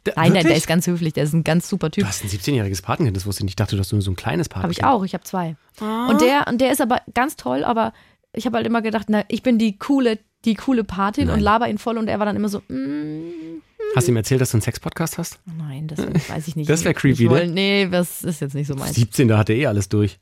[0.04, 0.58] Da- Nein, nein, der wirklich?
[0.58, 2.04] ist ganz höflich, der ist ein ganz super Typ.
[2.04, 3.52] Du hast ein 17-jähriges Patenkind, das wusste ich nicht.
[3.52, 4.78] Ich dachte, du hast nur so ein kleines Habe Patenkind.
[4.78, 5.56] ich auch, ich habe zwei.
[5.80, 7.92] Und der, und der ist aber ganz toll, aber
[8.32, 11.34] ich habe halt immer gedacht, na, ich bin die coole, die coole Patin Nein.
[11.36, 13.60] und laber ihn voll und er war dann immer so, mm,
[13.96, 15.38] Hast du ihm erzählt, dass du einen Sex-Podcast hast?
[15.56, 16.68] nein, das weiß ich nicht.
[16.68, 17.46] Das wär creepy, ich ne?
[17.46, 18.94] Nee, das ist jetzt nicht so meins.
[18.94, 20.18] 17, da hat er eh alles durch.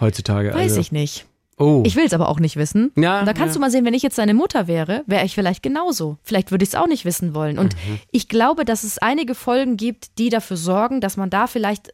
[0.00, 0.50] Heutzutage.
[0.54, 0.80] Weiß also.
[0.80, 1.26] ich nicht.
[1.56, 1.82] Oh.
[1.84, 2.92] Ich will es aber auch nicht wissen.
[2.94, 3.54] Ja, und da kannst ja.
[3.54, 6.16] du mal sehen, wenn ich jetzt seine Mutter wäre, wäre ich vielleicht genauso.
[6.22, 7.58] Vielleicht würde ich es auch nicht wissen wollen.
[7.58, 7.98] Und Mhm.
[8.12, 11.92] ich glaube, dass es einige Folgen gibt, die dafür sorgen, dass man da vielleicht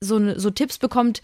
[0.00, 1.22] so, ne- so Tipps bekommt,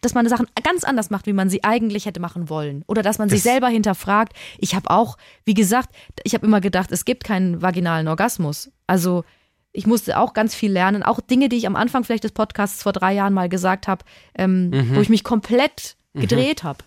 [0.00, 2.84] dass man Sachen ganz anders macht, wie man sie eigentlich hätte machen wollen.
[2.86, 4.34] Oder dass man sich Das- selber hinterfragt.
[4.58, 8.70] Ich habe auch, wie gesagt, ich habe immer gedacht, es gibt keinen vaginalen Orgasmus.
[8.86, 9.24] Also
[9.72, 11.02] ich musste auch ganz viel lernen.
[11.02, 14.04] Auch Dinge, die ich am Anfang vielleicht des Podcasts vor drei Jahren mal gesagt habe,
[14.36, 14.94] ähm, Mhm.
[14.96, 16.78] wo ich mich komplett gedreht habe.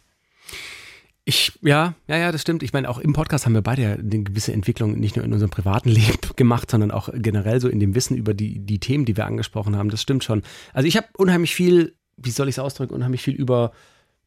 [1.30, 2.64] Ich, ja, ja, ja, das stimmt.
[2.64, 5.34] Ich meine, auch im Podcast haben wir beide ja eine gewisse Entwicklung nicht nur in
[5.34, 9.04] unserem privaten Leben gemacht, sondern auch generell so in dem Wissen über die, die Themen,
[9.04, 9.90] die wir angesprochen haben.
[9.90, 10.42] Das stimmt schon.
[10.72, 13.74] Also ich habe unheimlich viel, wie soll ich es ausdrücken, unheimlich viel über,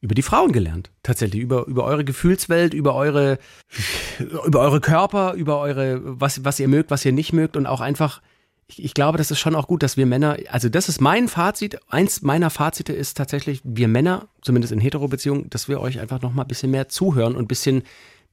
[0.03, 0.91] über die Frauen gelernt.
[1.03, 1.41] Tatsächlich.
[1.41, 3.39] Über, über eure Gefühlswelt, über eure,
[4.45, 7.81] über eure Körper, über eure, was, was ihr mögt, was ihr nicht mögt und auch
[7.81, 8.21] einfach,
[8.71, 11.29] ich, ich glaube, das ist schon auch gut, dass wir Männer, also das ist mein
[11.29, 16.23] Fazit, eins meiner Fazite ist tatsächlich, wir Männer, zumindest in Hetero-Beziehungen, dass wir euch einfach
[16.23, 17.83] noch mal ein bisschen mehr zuhören und ein bisschen,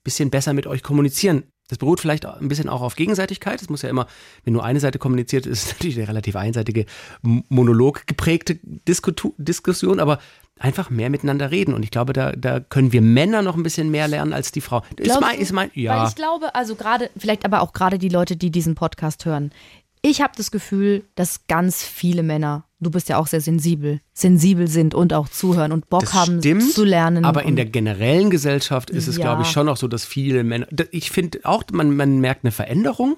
[0.03, 1.43] bisschen besser mit euch kommunizieren.
[1.69, 3.61] Das beruht vielleicht auch ein bisschen auch auf Gegenseitigkeit.
[3.61, 4.07] Es muss ja immer,
[4.45, 6.85] wenn nur eine Seite kommuniziert, ist es natürlich eine relativ einseitige,
[7.21, 10.19] Monolog geprägte Diskutu Diskussion, aber
[10.59, 11.73] einfach mehr miteinander reden.
[11.73, 14.61] Und ich glaube, da, da können wir Männer noch ein bisschen mehr lernen als die
[14.61, 14.83] Frau.
[14.97, 16.07] Ist mein, ist mein, Weil ja.
[16.07, 19.51] ich glaube, also gerade, vielleicht aber auch gerade die Leute, die diesen Podcast hören.
[20.01, 24.67] Ich habe das Gefühl, dass ganz viele Männer, du bist ja auch sehr sensibel, sensibel
[24.67, 27.25] sind und auch zuhören und Bock Das haben stimmt, zu lernen.
[27.25, 29.23] Aber in der generellen Gesellschaft ist es, Ja.
[29.23, 30.67] glaube ich, schon auch so, dass viele Männer.
[30.91, 33.17] Ich finde auch, man, man merkt eine Veränderung.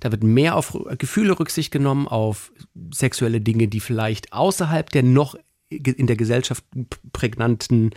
[0.00, 2.52] Da wird mehr auf Gefühle Rücksicht genommen, auf
[2.92, 5.34] sexuelle Dinge, die vielleicht außerhalb der noch
[5.68, 6.64] in der Gesellschaft
[7.12, 7.90] prägnanten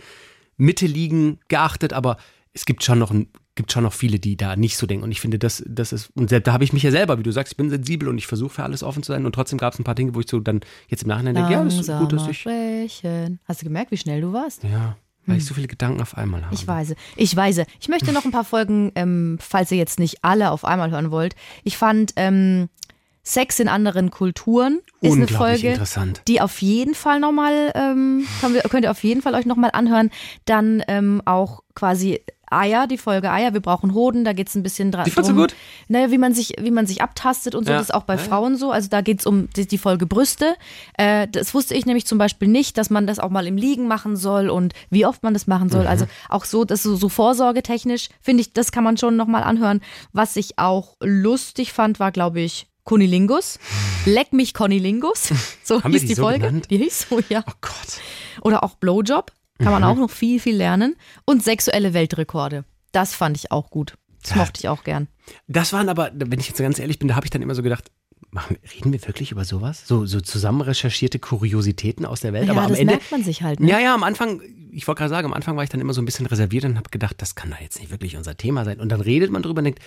[0.56, 1.92] Mitte liegen, geachtet.
[1.92, 2.16] Aber
[2.52, 5.04] es gibt schon noch ein gibt schon noch viele, die da nicht so denken.
[5.04, 7.30] Und ich finde, das, das ist, und da habe ich mich ja selber, wie du
[7.30, 9.24] sagst, ich bin sensibel und ich versuche für alles offen zu sein.
[9.26, 11.52] Und trotzdem gab es ein paar Dinge, wo ich so dann jetzt im Nachhinein denke,
[11.52, 12.40] ja, das ist gut, dass ich.
[12.40, 13.38] sprechen.
[13.44, 14.64] Hast du gemerkt, wie schnell du warst?
[14.64, 16.50] Ja, weil ich so viele Gedanken auf einmal habe.
[16.50, 16.58] Hm.
[16.60, 16.94] Ich weiß.
[17.16, 17.62] Ich weiß.
[17.80, 21.10] Ich möchte noch ein paar Folgen, ähm, falls ihr jetzt nicht alle auf einmal hören
[21.10, 21.34] wollt.
[21.62, 22.68] Ich fand ähm,
[23.22, 25.80] Sex in anderen Kulturen ist eine Folge,
[26.28, 28.26] die auf jeden Fall nochmal, ähm,
[28.68, 30.10] könnt ihr auf jeden Fall euch nochmal anhören.
[30.44, 32.20] Dann ähm, auch quasi
[32.56, 35.04] Eier, die Folge Eier, wir brauchen Hoden, da geht's ein bisschen dran.
[35.04, 35.54] Die fandst du gut?
[35.88, 37.78] Naja, wie man sich, wie man sich abtastet und so, Ja.
[37.78, 38.18] das ist auch bei Ja.
[38.20, 38.70] Frauen so.
[38.70, 40.54] Also da geht's um die, die Folge Brüste.
[40.96, 43.86] Äh, das wusste ich nämlich zum Beispiel nicht, dass man das auch mal im Liegen
[43.88, 45.72] machen soll und wie oft man das machen Mhm.
[45.72, 45.86] soll.
[45.86, 49.80] Also auch so, das so, so vorsorgetechnisch, finde ich, das kann man schon nochmal anhören.
[50.12, 53.58] Was ich auch lustig fand, war, glaube ich, Kunilingus.
[54.04, 55.30] Leck mich Konilingus.
[55.64, 56.40] So Haben hieß die die so Folge.
[56.40, 56.66] genannt?
[56.70, 57.42] Die hieß so, ja.
[57.48, 58.00] Oh Gott.
[58.42, 59.32] Oder auch Blowjob.
[59.58, 59.72] Kann Mhm.
[59.72, 60.96] man auch noch viel, viel lernen.
[61.24, 62.64] Und sexuelle Weltrekorde.
[62.92, 63.94] Das fand ich auch gut.
[64.22, 65.08] Das mochte ich auch gern.
[65.48, 67.62] Das waren aber, wenn ich jetzt ganz ehrlich bin, da habe ich dann immer so
[67.62, 67.90] gedacht,
[68.30, 69.86] machen, reden wir wirklich über sowas?
[69.86, 72.46] So, so zusammen recherchierte Kuriositäten aus der Welt.
[72.46, 72.94] Ja, aber am das Ende.
[72.94, 73.60] merkt man sich halt.
[73.60, 73.70] Ne?
[73.70, 74.40] Ja, ja, am Anfang,
[74.72, 76.76] ich wollte gerade sagen, am Anfang war ich dann immer so ein bisschen reserviert und
[76.76, 78.80] habe gedacht, das kann doch jetzt nicht wirklich unser Thema sein.
[78.80, 79.80] Und dann redet man drüber und denkt,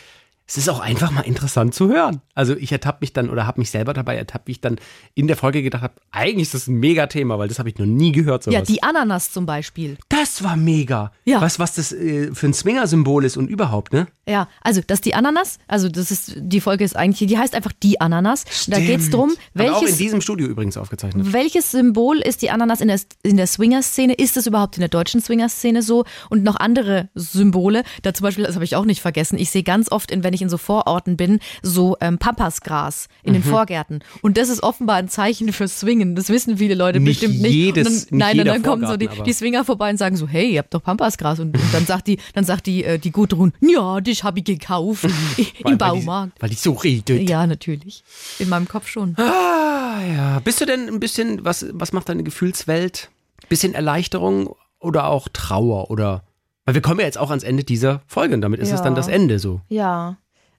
[0.47, 2.21] es ist auch einfach mal interessant zu hören.
[2.33, 4.77] Also ich ertappe mich dann oder habe mich selber dabei ertappt, wie ich dann
[5.13, 7.85] in der Folge gedacht habe, eigentlich ist das ein Mega-Thema, weil das habe ich noch
[7.85, 8.43] nie gehört.
[8.43, 8.53] Sowas.
[8.53, 9.97] Ja, die Ananas zum Beispiel.
[10.07, 11.11] das war mega.
[11.25, 11.41] Ja.
[11.41, 14.07] Was, was das äh, für ein Swinger-Symbol ist und überhaupt, ne?
[14.25, 15.57] Ja, also das ist die Ananas.
[15.67, 18.45] Also das ist, die Folge ist eigentlich, die heißt einfach die Ananas.
[18.67, 21.33] Da geht's drum, Haben wir auch in welches, diesem Studio übrigens aufgezeichnet.
[21.33, 24.13] welches Symbol ist die Ananas in der, in der Swinger-Szene?
[24.13, 26.05] Ist es überhaupt in der deutschen Swinger-Szene so?
[26.29, 27.83] Und noch andere Symbole.
[28.03, 30.33] Da zum Beispiel, das habe ich auch nicht vergessen, ich sehe ganz oft, in, wenn
[30.33, 33.33] ich in so Vororten bin, so ähm, Pampasgras in Mhm.
[33.35, 33.99] den Vorgärten.
[34.21, 36.15] Und das ist offenbar ein Zeichen für Swingen.
[36.15, 37.51] Das wissen viele Leute Nicht bestimmt nicht.
[37.53, 39.97] jedes- und nicht dann, nein, jeder dann kommen so die, Vorgarten, die Swinger vorbei und
[39.97, 41.39] sagen so, hey, ihr habt doch Pampasgras.
[41.39, 44.45] Und, und dann sagt die, dann sagt die, äh, die Gudrun, ja, das habe ich
[44.45, 46.41] gekauft Weil- im weil Baumarkt.
[46.41, 47.29] Weil die so redet.
[47.29, 48.03] Ja, natürlich.
[48.39, 49.15] In meinem Kopf schon.
[49.17, 50.39] Ah, ja.
[50.39, 53.09] Bist du denn ein bisschen, was, was macht deine Gefühlswelt?
[53.49, 56.23] Bisschen Erleichterung oder auch Trauer oder.
[56.65, 58.83] Weil wir kommen ja jetzt auch ans Ende dieser Folge und damit ist es Ja.
[58.83, 59.61] dann das Ende so.
[59.69, 60.17] Ja,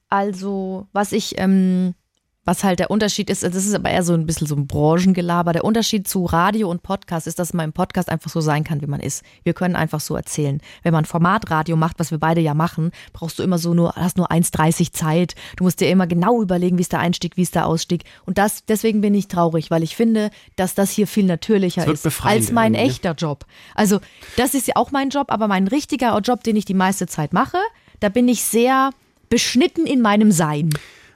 [0.09, 1.95] also was ich, ähm,
[2.45, 5.53] Was halt der Unterschied ist, das ist aber eher so ein bisschen so ein Branchengelaber.
[5.53, 8.81] Der Unterschied zu Radio und Podcast ist, dass man im Podcast einfach so sein kann,
[8.81, 9.23] wie man ist.
[9.43, 10.63] Wir können einfach so erzählen.
[10.83, 14.17] Wenn man Formatradio macht, was wir beide ja machen, brauchst du immer so nur, hast
[14.17, 15.35] nur 1,30 Zeit.
[15.59, 18.05] Du musst dir immer genau überlegen, wie ist der Einstieg, wie ist der Ausstieg.
[18.25, 22.07] Und das, deswegen bin ich traurig, weil ich finde, dass das hier viel natürlicher ist
[22.25, 22.93] als mein irgendwie.
[22.93, 23.45] echter Job.
[23.75, 24.01] Also,
[24.39, 27.35] das ist ja auch mein Job, aber mein richtiger Job, den ich die meiste Zeit
[27.35, 27.59] mache,
[28.01, 28.93] da bin ich sehr
[29.29, 30.71] beschnitten in meinem Sein.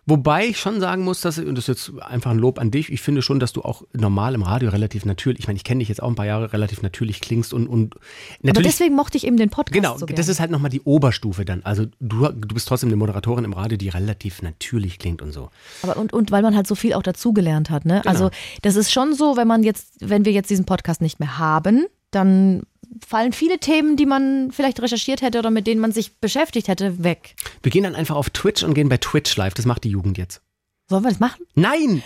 [0.05, 2.91] Wobei ich schon sagen muss, dass, und das ist jetzt einfach ein Lob an dich,
[2.91, 5.79] ich finde schon, dass du auch normal im Radio relativ natürlich, ich meine, ich kenne
[5.79, 8.03] dich jetzt auch ein paar Jahre, relativ natürlich klingst und, und Aber
[8.43, 8.73] natürlich.
[8.73, 11.63] deswegen mochte ich eben den Podcast Genau, so das ist halt nochmal die Oberstufe dann.
[11.63, 15.51] Also du, du bist trotzdem eine Moderatorin im Radio, die relativ natürlich klingt und so.
[15.83, 18.05] Aber und, und weil man halt so viel auch dazugelernt hat, ne?
[18.05, 18.31] Also
[18.63, 21.87] das ist schon so, wenn man jetzt, wenn wir jetzt diesen Podcast nicht mehr haben,
[22.11, 22.63] dann
[23.07, 27.03] fallen viele Themen, die man vielleicht recherchiert hätte oder mit denen man sich beschäftigt hätte,
[27.03, 27.35] weg.
[27.63, 29.55] Wir gehen dann einfach auf Twitch und gehen bei Twitch live.
[29.55, 30.43] Das macht die Jugend jetzt.
[30.89, 31.47] Sollen wir das machen?
[31.55, 32.03] Nein!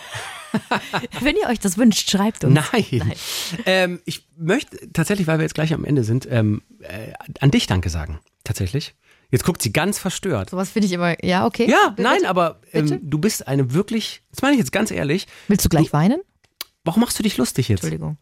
[1.20, 2.54] Wenn ihr euch das wünscht, schreibt uns.
[2.72, 3.14] Nein.
[3.66, 7.66] Ähm, ich möchte tatsächlich, weil wir jetzt gleich am Ende sind, ähm, äh, an dich
[7.66, 8.20] Danke sagen.
[8.44, 8.94] Tatsächlich.
[9.30, 10.50] Jetzt guckt sie ganz verstört.
[10.50, 11.68] Sowas finde ich immer, ja, okay.
[11.68, 12.02] Ja, Bitte?
[12.02, 15.68] nein, aber ähm, du bist eine wirklich, das meine ich jetzt ganz ehrlich, Willst du
[15.68, 16.20] gleich weinen?
[16.86, 17.80] warum machst du dich lustig jetzt?
[17.80, 18.16] Entschuldigung.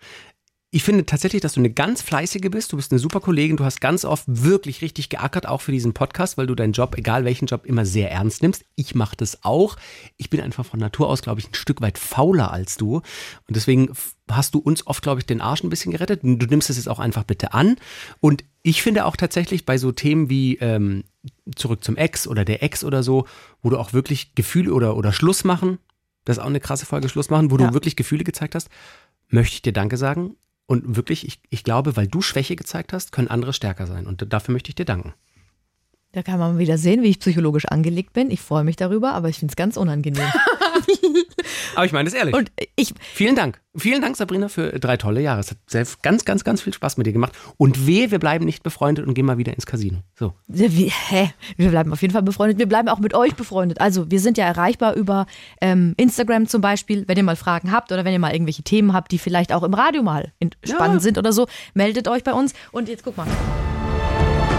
[0.74, 2.72] Ich finde tatsächlich, dass du eine ganz fleißige bist.
[2.72, 3.56] Du bist eine super Kollegin.
[3.56, 6.96] Du hast ganz oft wirklich richtig geackert, auch für diesen Podcast, weil du deinen Job,
[6.98, 8.64] egal welchen Job, immer sehr ernst nimmst.
[8.74, 9.76] Ich mache das auch.
[10.16, 12.96] Ich bin einfach von Natur aus, glaube ich, ein Stück weit fauler als du.
[12.96, 13.02] Und
[13.50, 13.92] deswegen
[14.28, 16.22] hast du uns oft, glaube ich, den Arsch ein bisschen gerettet.
[16.24, 17.76] Du nimmst es jetzt auch einfach bitte an.
[18.18, 21.04] Und ich finde auch tatsächlich bei so Themen wie ähm,
[21.54, 23.26] zurück zum Ex oder der Ex oder so,
[23.62, 25.78] wo du auch wirklich Gefühle oder, oder Schluss machen,
[26.24, 27.68] das ist auch eine krasse Folge Schluss machen, wo Ja.
[27.68, 28.70] du wirklich Gefühle gezeigt hast,
[29.28, 30.34] möchte ich dir Danke sagen.
[30.66, 34.06] Und wirklich, ich, ich glaube, weil du Schwäche gezeigt hast, können andere stärker sein.
[34.06, 35.14] Und dafür möchte ich dir danken.
[36.14, 38.30] Da kann man wieder sehen, wie ich psychologisch angelegt bin.
[38.30, 40.22] Ich freue mich darüber, aber ich finde es ganz unangenehm.
[41.74, 42.34] Aber ich meine das ehrlich.
[42.34, 43.60] Und ich, Vielen Dank.
[43.76, 45.40] Vielen Dank, Sabrina, für drei tolle Jahre.
[45.40, 47.32] Es hat sehr, ganz, ganz, ganz viel Spaß mit dir gemacht.
[47.56, 49.98] Und wehe, wir bleiben nicht befreundet und gehen mal wieder ins Casino.
[50.14, 50.34] So.
[50.46, 51.32] Wie, hä?
[51.56, 52.58] Wir bleiben auf jeden Fall befreundet.
[52.58, 53.80] Wir bleiben auch mit euch befreundet.
[53.80, 55.26] Also wir sind ja erreichbar über
[55.60, 57.04] ähm, Instagram zum Beispiel.
[57.08, 59.64] Wenn ihr mal Fragen habt oder wenn ihr mal irgendwelche Themen habt, die vielleicht auch
[59.64, 60.32] im Radio mal
[60.64, 62.54] spannend sind oder so, meldet euch bei uns.
[62.70, 63.26] Und jetzt guck mal.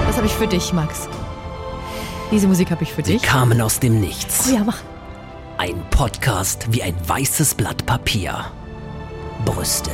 [0.08, 1.08] Das habe ich für dich, Max.
[2.32, 3.22] Diese Musik habe ich für Sie dich.
[3.24, 4.50] kamen aus dem Nichts.
[4.50, 4.80] Oh ja, mach.
[5.58, 8.46] Ein Podcast wie ein weißes Blatt Papier.
[9.46, 9.92] Brüste,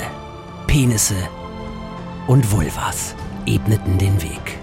[0.67, 1.15] Penisse
[2.27, 3.15] und Vulvas
[3.45, 4.57] ebneten den Weg.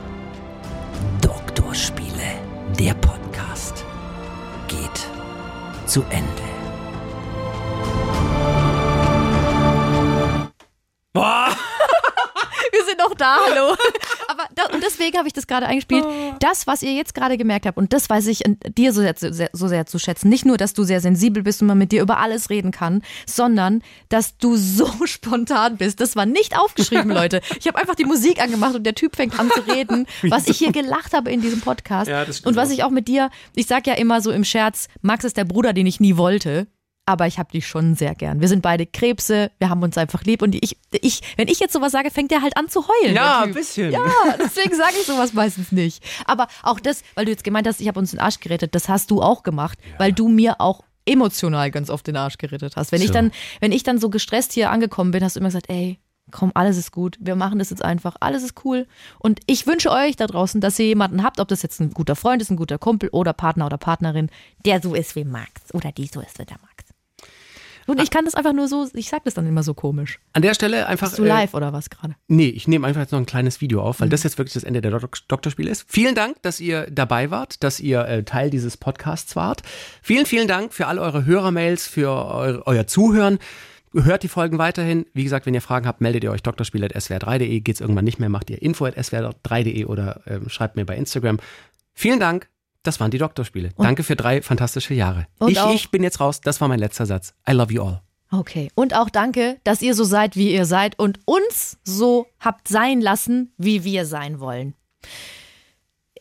[1.21, 2.41] Doktorspiele,
[2.79, 3.85] der Podcast,
[4.67, 5.07] geht
[5.87, 6.27] zu Ende.
[12.73, 13.75] Wir sind noch da, hallo.
[14.73, 16.05] Und deswegen habe ich das gerade eingespielt.
[16.41, 18.43] Das, was ihr jetzt gerade gemerkt habt, und das weiß ich
[18.77, 19.15] dir so sehr,
[19.53, 20.29] so sehr, zu schätzen.
[20.29, 23.03] Nicht nur, dass du sehr sensibel bist und man mit dir über alles reden kann,
[23.27, 26.01] sondern dass du so spontan bist.
[26.01, 27.41] Das war nicht aufgeschrieben, Leute.
[27.59, 30.59] Ich habe einfach die Musik angemacht und der Typ fängt an zu reden, was ich
[30.59, 32.09] hier gelacht habe in diesem Podcast.
[32.09, 34.45] Ja, das stimmt und was ich auch mit dir, ich sag ja immer so im
[34.45, 36.67] Scherz, Max ist der Bruder, den ich nie wollte.
[37.09, 38.43] Aber ich habe dich schon sehr gern.
[38.43, 40.43] Wir sind beide Krebse, wir haben uns einfach lieb.
[40.43, 43.15] Und ich, ich, wenn ich jetzt sowas sage, fängt er halt an zu heulen.
[43.15, 43.93] der Ja, ein bisschen.
[43.93, 44.05] Ja,
[44.39, 46.05] deswegen sage ich sowas meistens nicht.
[46.27, 48.91] Aber auch das, weil du jetzt gemeint hast, ich habe uns den Arsch gerettet, das
[48.91, 52.93] hast du auch gemacht, weil du mir auch emotional ganz oft den Arsch gerettet hast.
[52.93, 53.15] Wenn ich So.
[53.15, 55.99] dann, wenn ich dann so gestresst hier angekommen bin, hast du immer gesagt, ey,
[56.31, 58.87] komm, alles ist gut, wir machen das jetzt einfach, alles ist cool.
[59.19, 62.17] Und ich wünsche euch da draußen, dass ihr jemanden habt, ob das jetzt ein guter
[62.17, 64.29] Freund ist, ein guter Kumpel oder Partner oder Partnerin,
[64.67, 66.78] der so ist wie Max oder die so ist wie der Max.
[67.89, 70.21] Und ich kann das einfach nur so, ich sag das dann immer so komisch.
[70.35, 71.09] An der Stelle einfach.
[71.09, 72.15] Bist du äh, live oder was gerade?
[72.29, 74.11] Nee, ich nehme einfach jetzt noch ein kleines Video auf, weil Mhm.
[74.13, 75.85] das jetzt wirklich das Ende der Dok Doktorspiele ist.
[75.89, 79.63] Vielen Dank, dass ihr dabei wart, dass ihr äh, Teil dieses Podcasts wart.
[80.03, 83.39] Vielen, vielen Dank für all eure Hörermails, für eu euer Zuhören.
[83.95, 85.07] Hört die Folgen weiterhin.
[85.15, 87.61] Wie gesagt, wenn ihr Fragen habt, meldet ihr euch drspiele.swr3.de.
[87.61, 91.39] Geht's irgendwann nicht mehr, macht ihr info.swr3.de oder ähm, schreibt mir bei Instagram.
[91.95, 92.49] Vielen Dank.
[92.89, 93.69] Das waren die Doktorspiele.
[93.77, 95.27] Danke für drei fantastische Jahre.
[95.39, 96.41] Und Ich, ich bin jetzt raus.
[96.41, 97.35] Das war mein letzter Satz.
[97.47, 98.01] I love you all.
[98.31, 98.71] Okay.
[98.75, 103.03] Und auch danke, dass ihr so seid, wie ihr seid und uns so habt sein
[103.03, 104.73] lassen, wie wir sein wollen.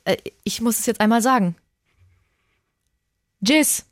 [0.03, 1.55] Äh, Ich muss es jetzt einmal sagen.
[3.41, 3.85] Tschüss.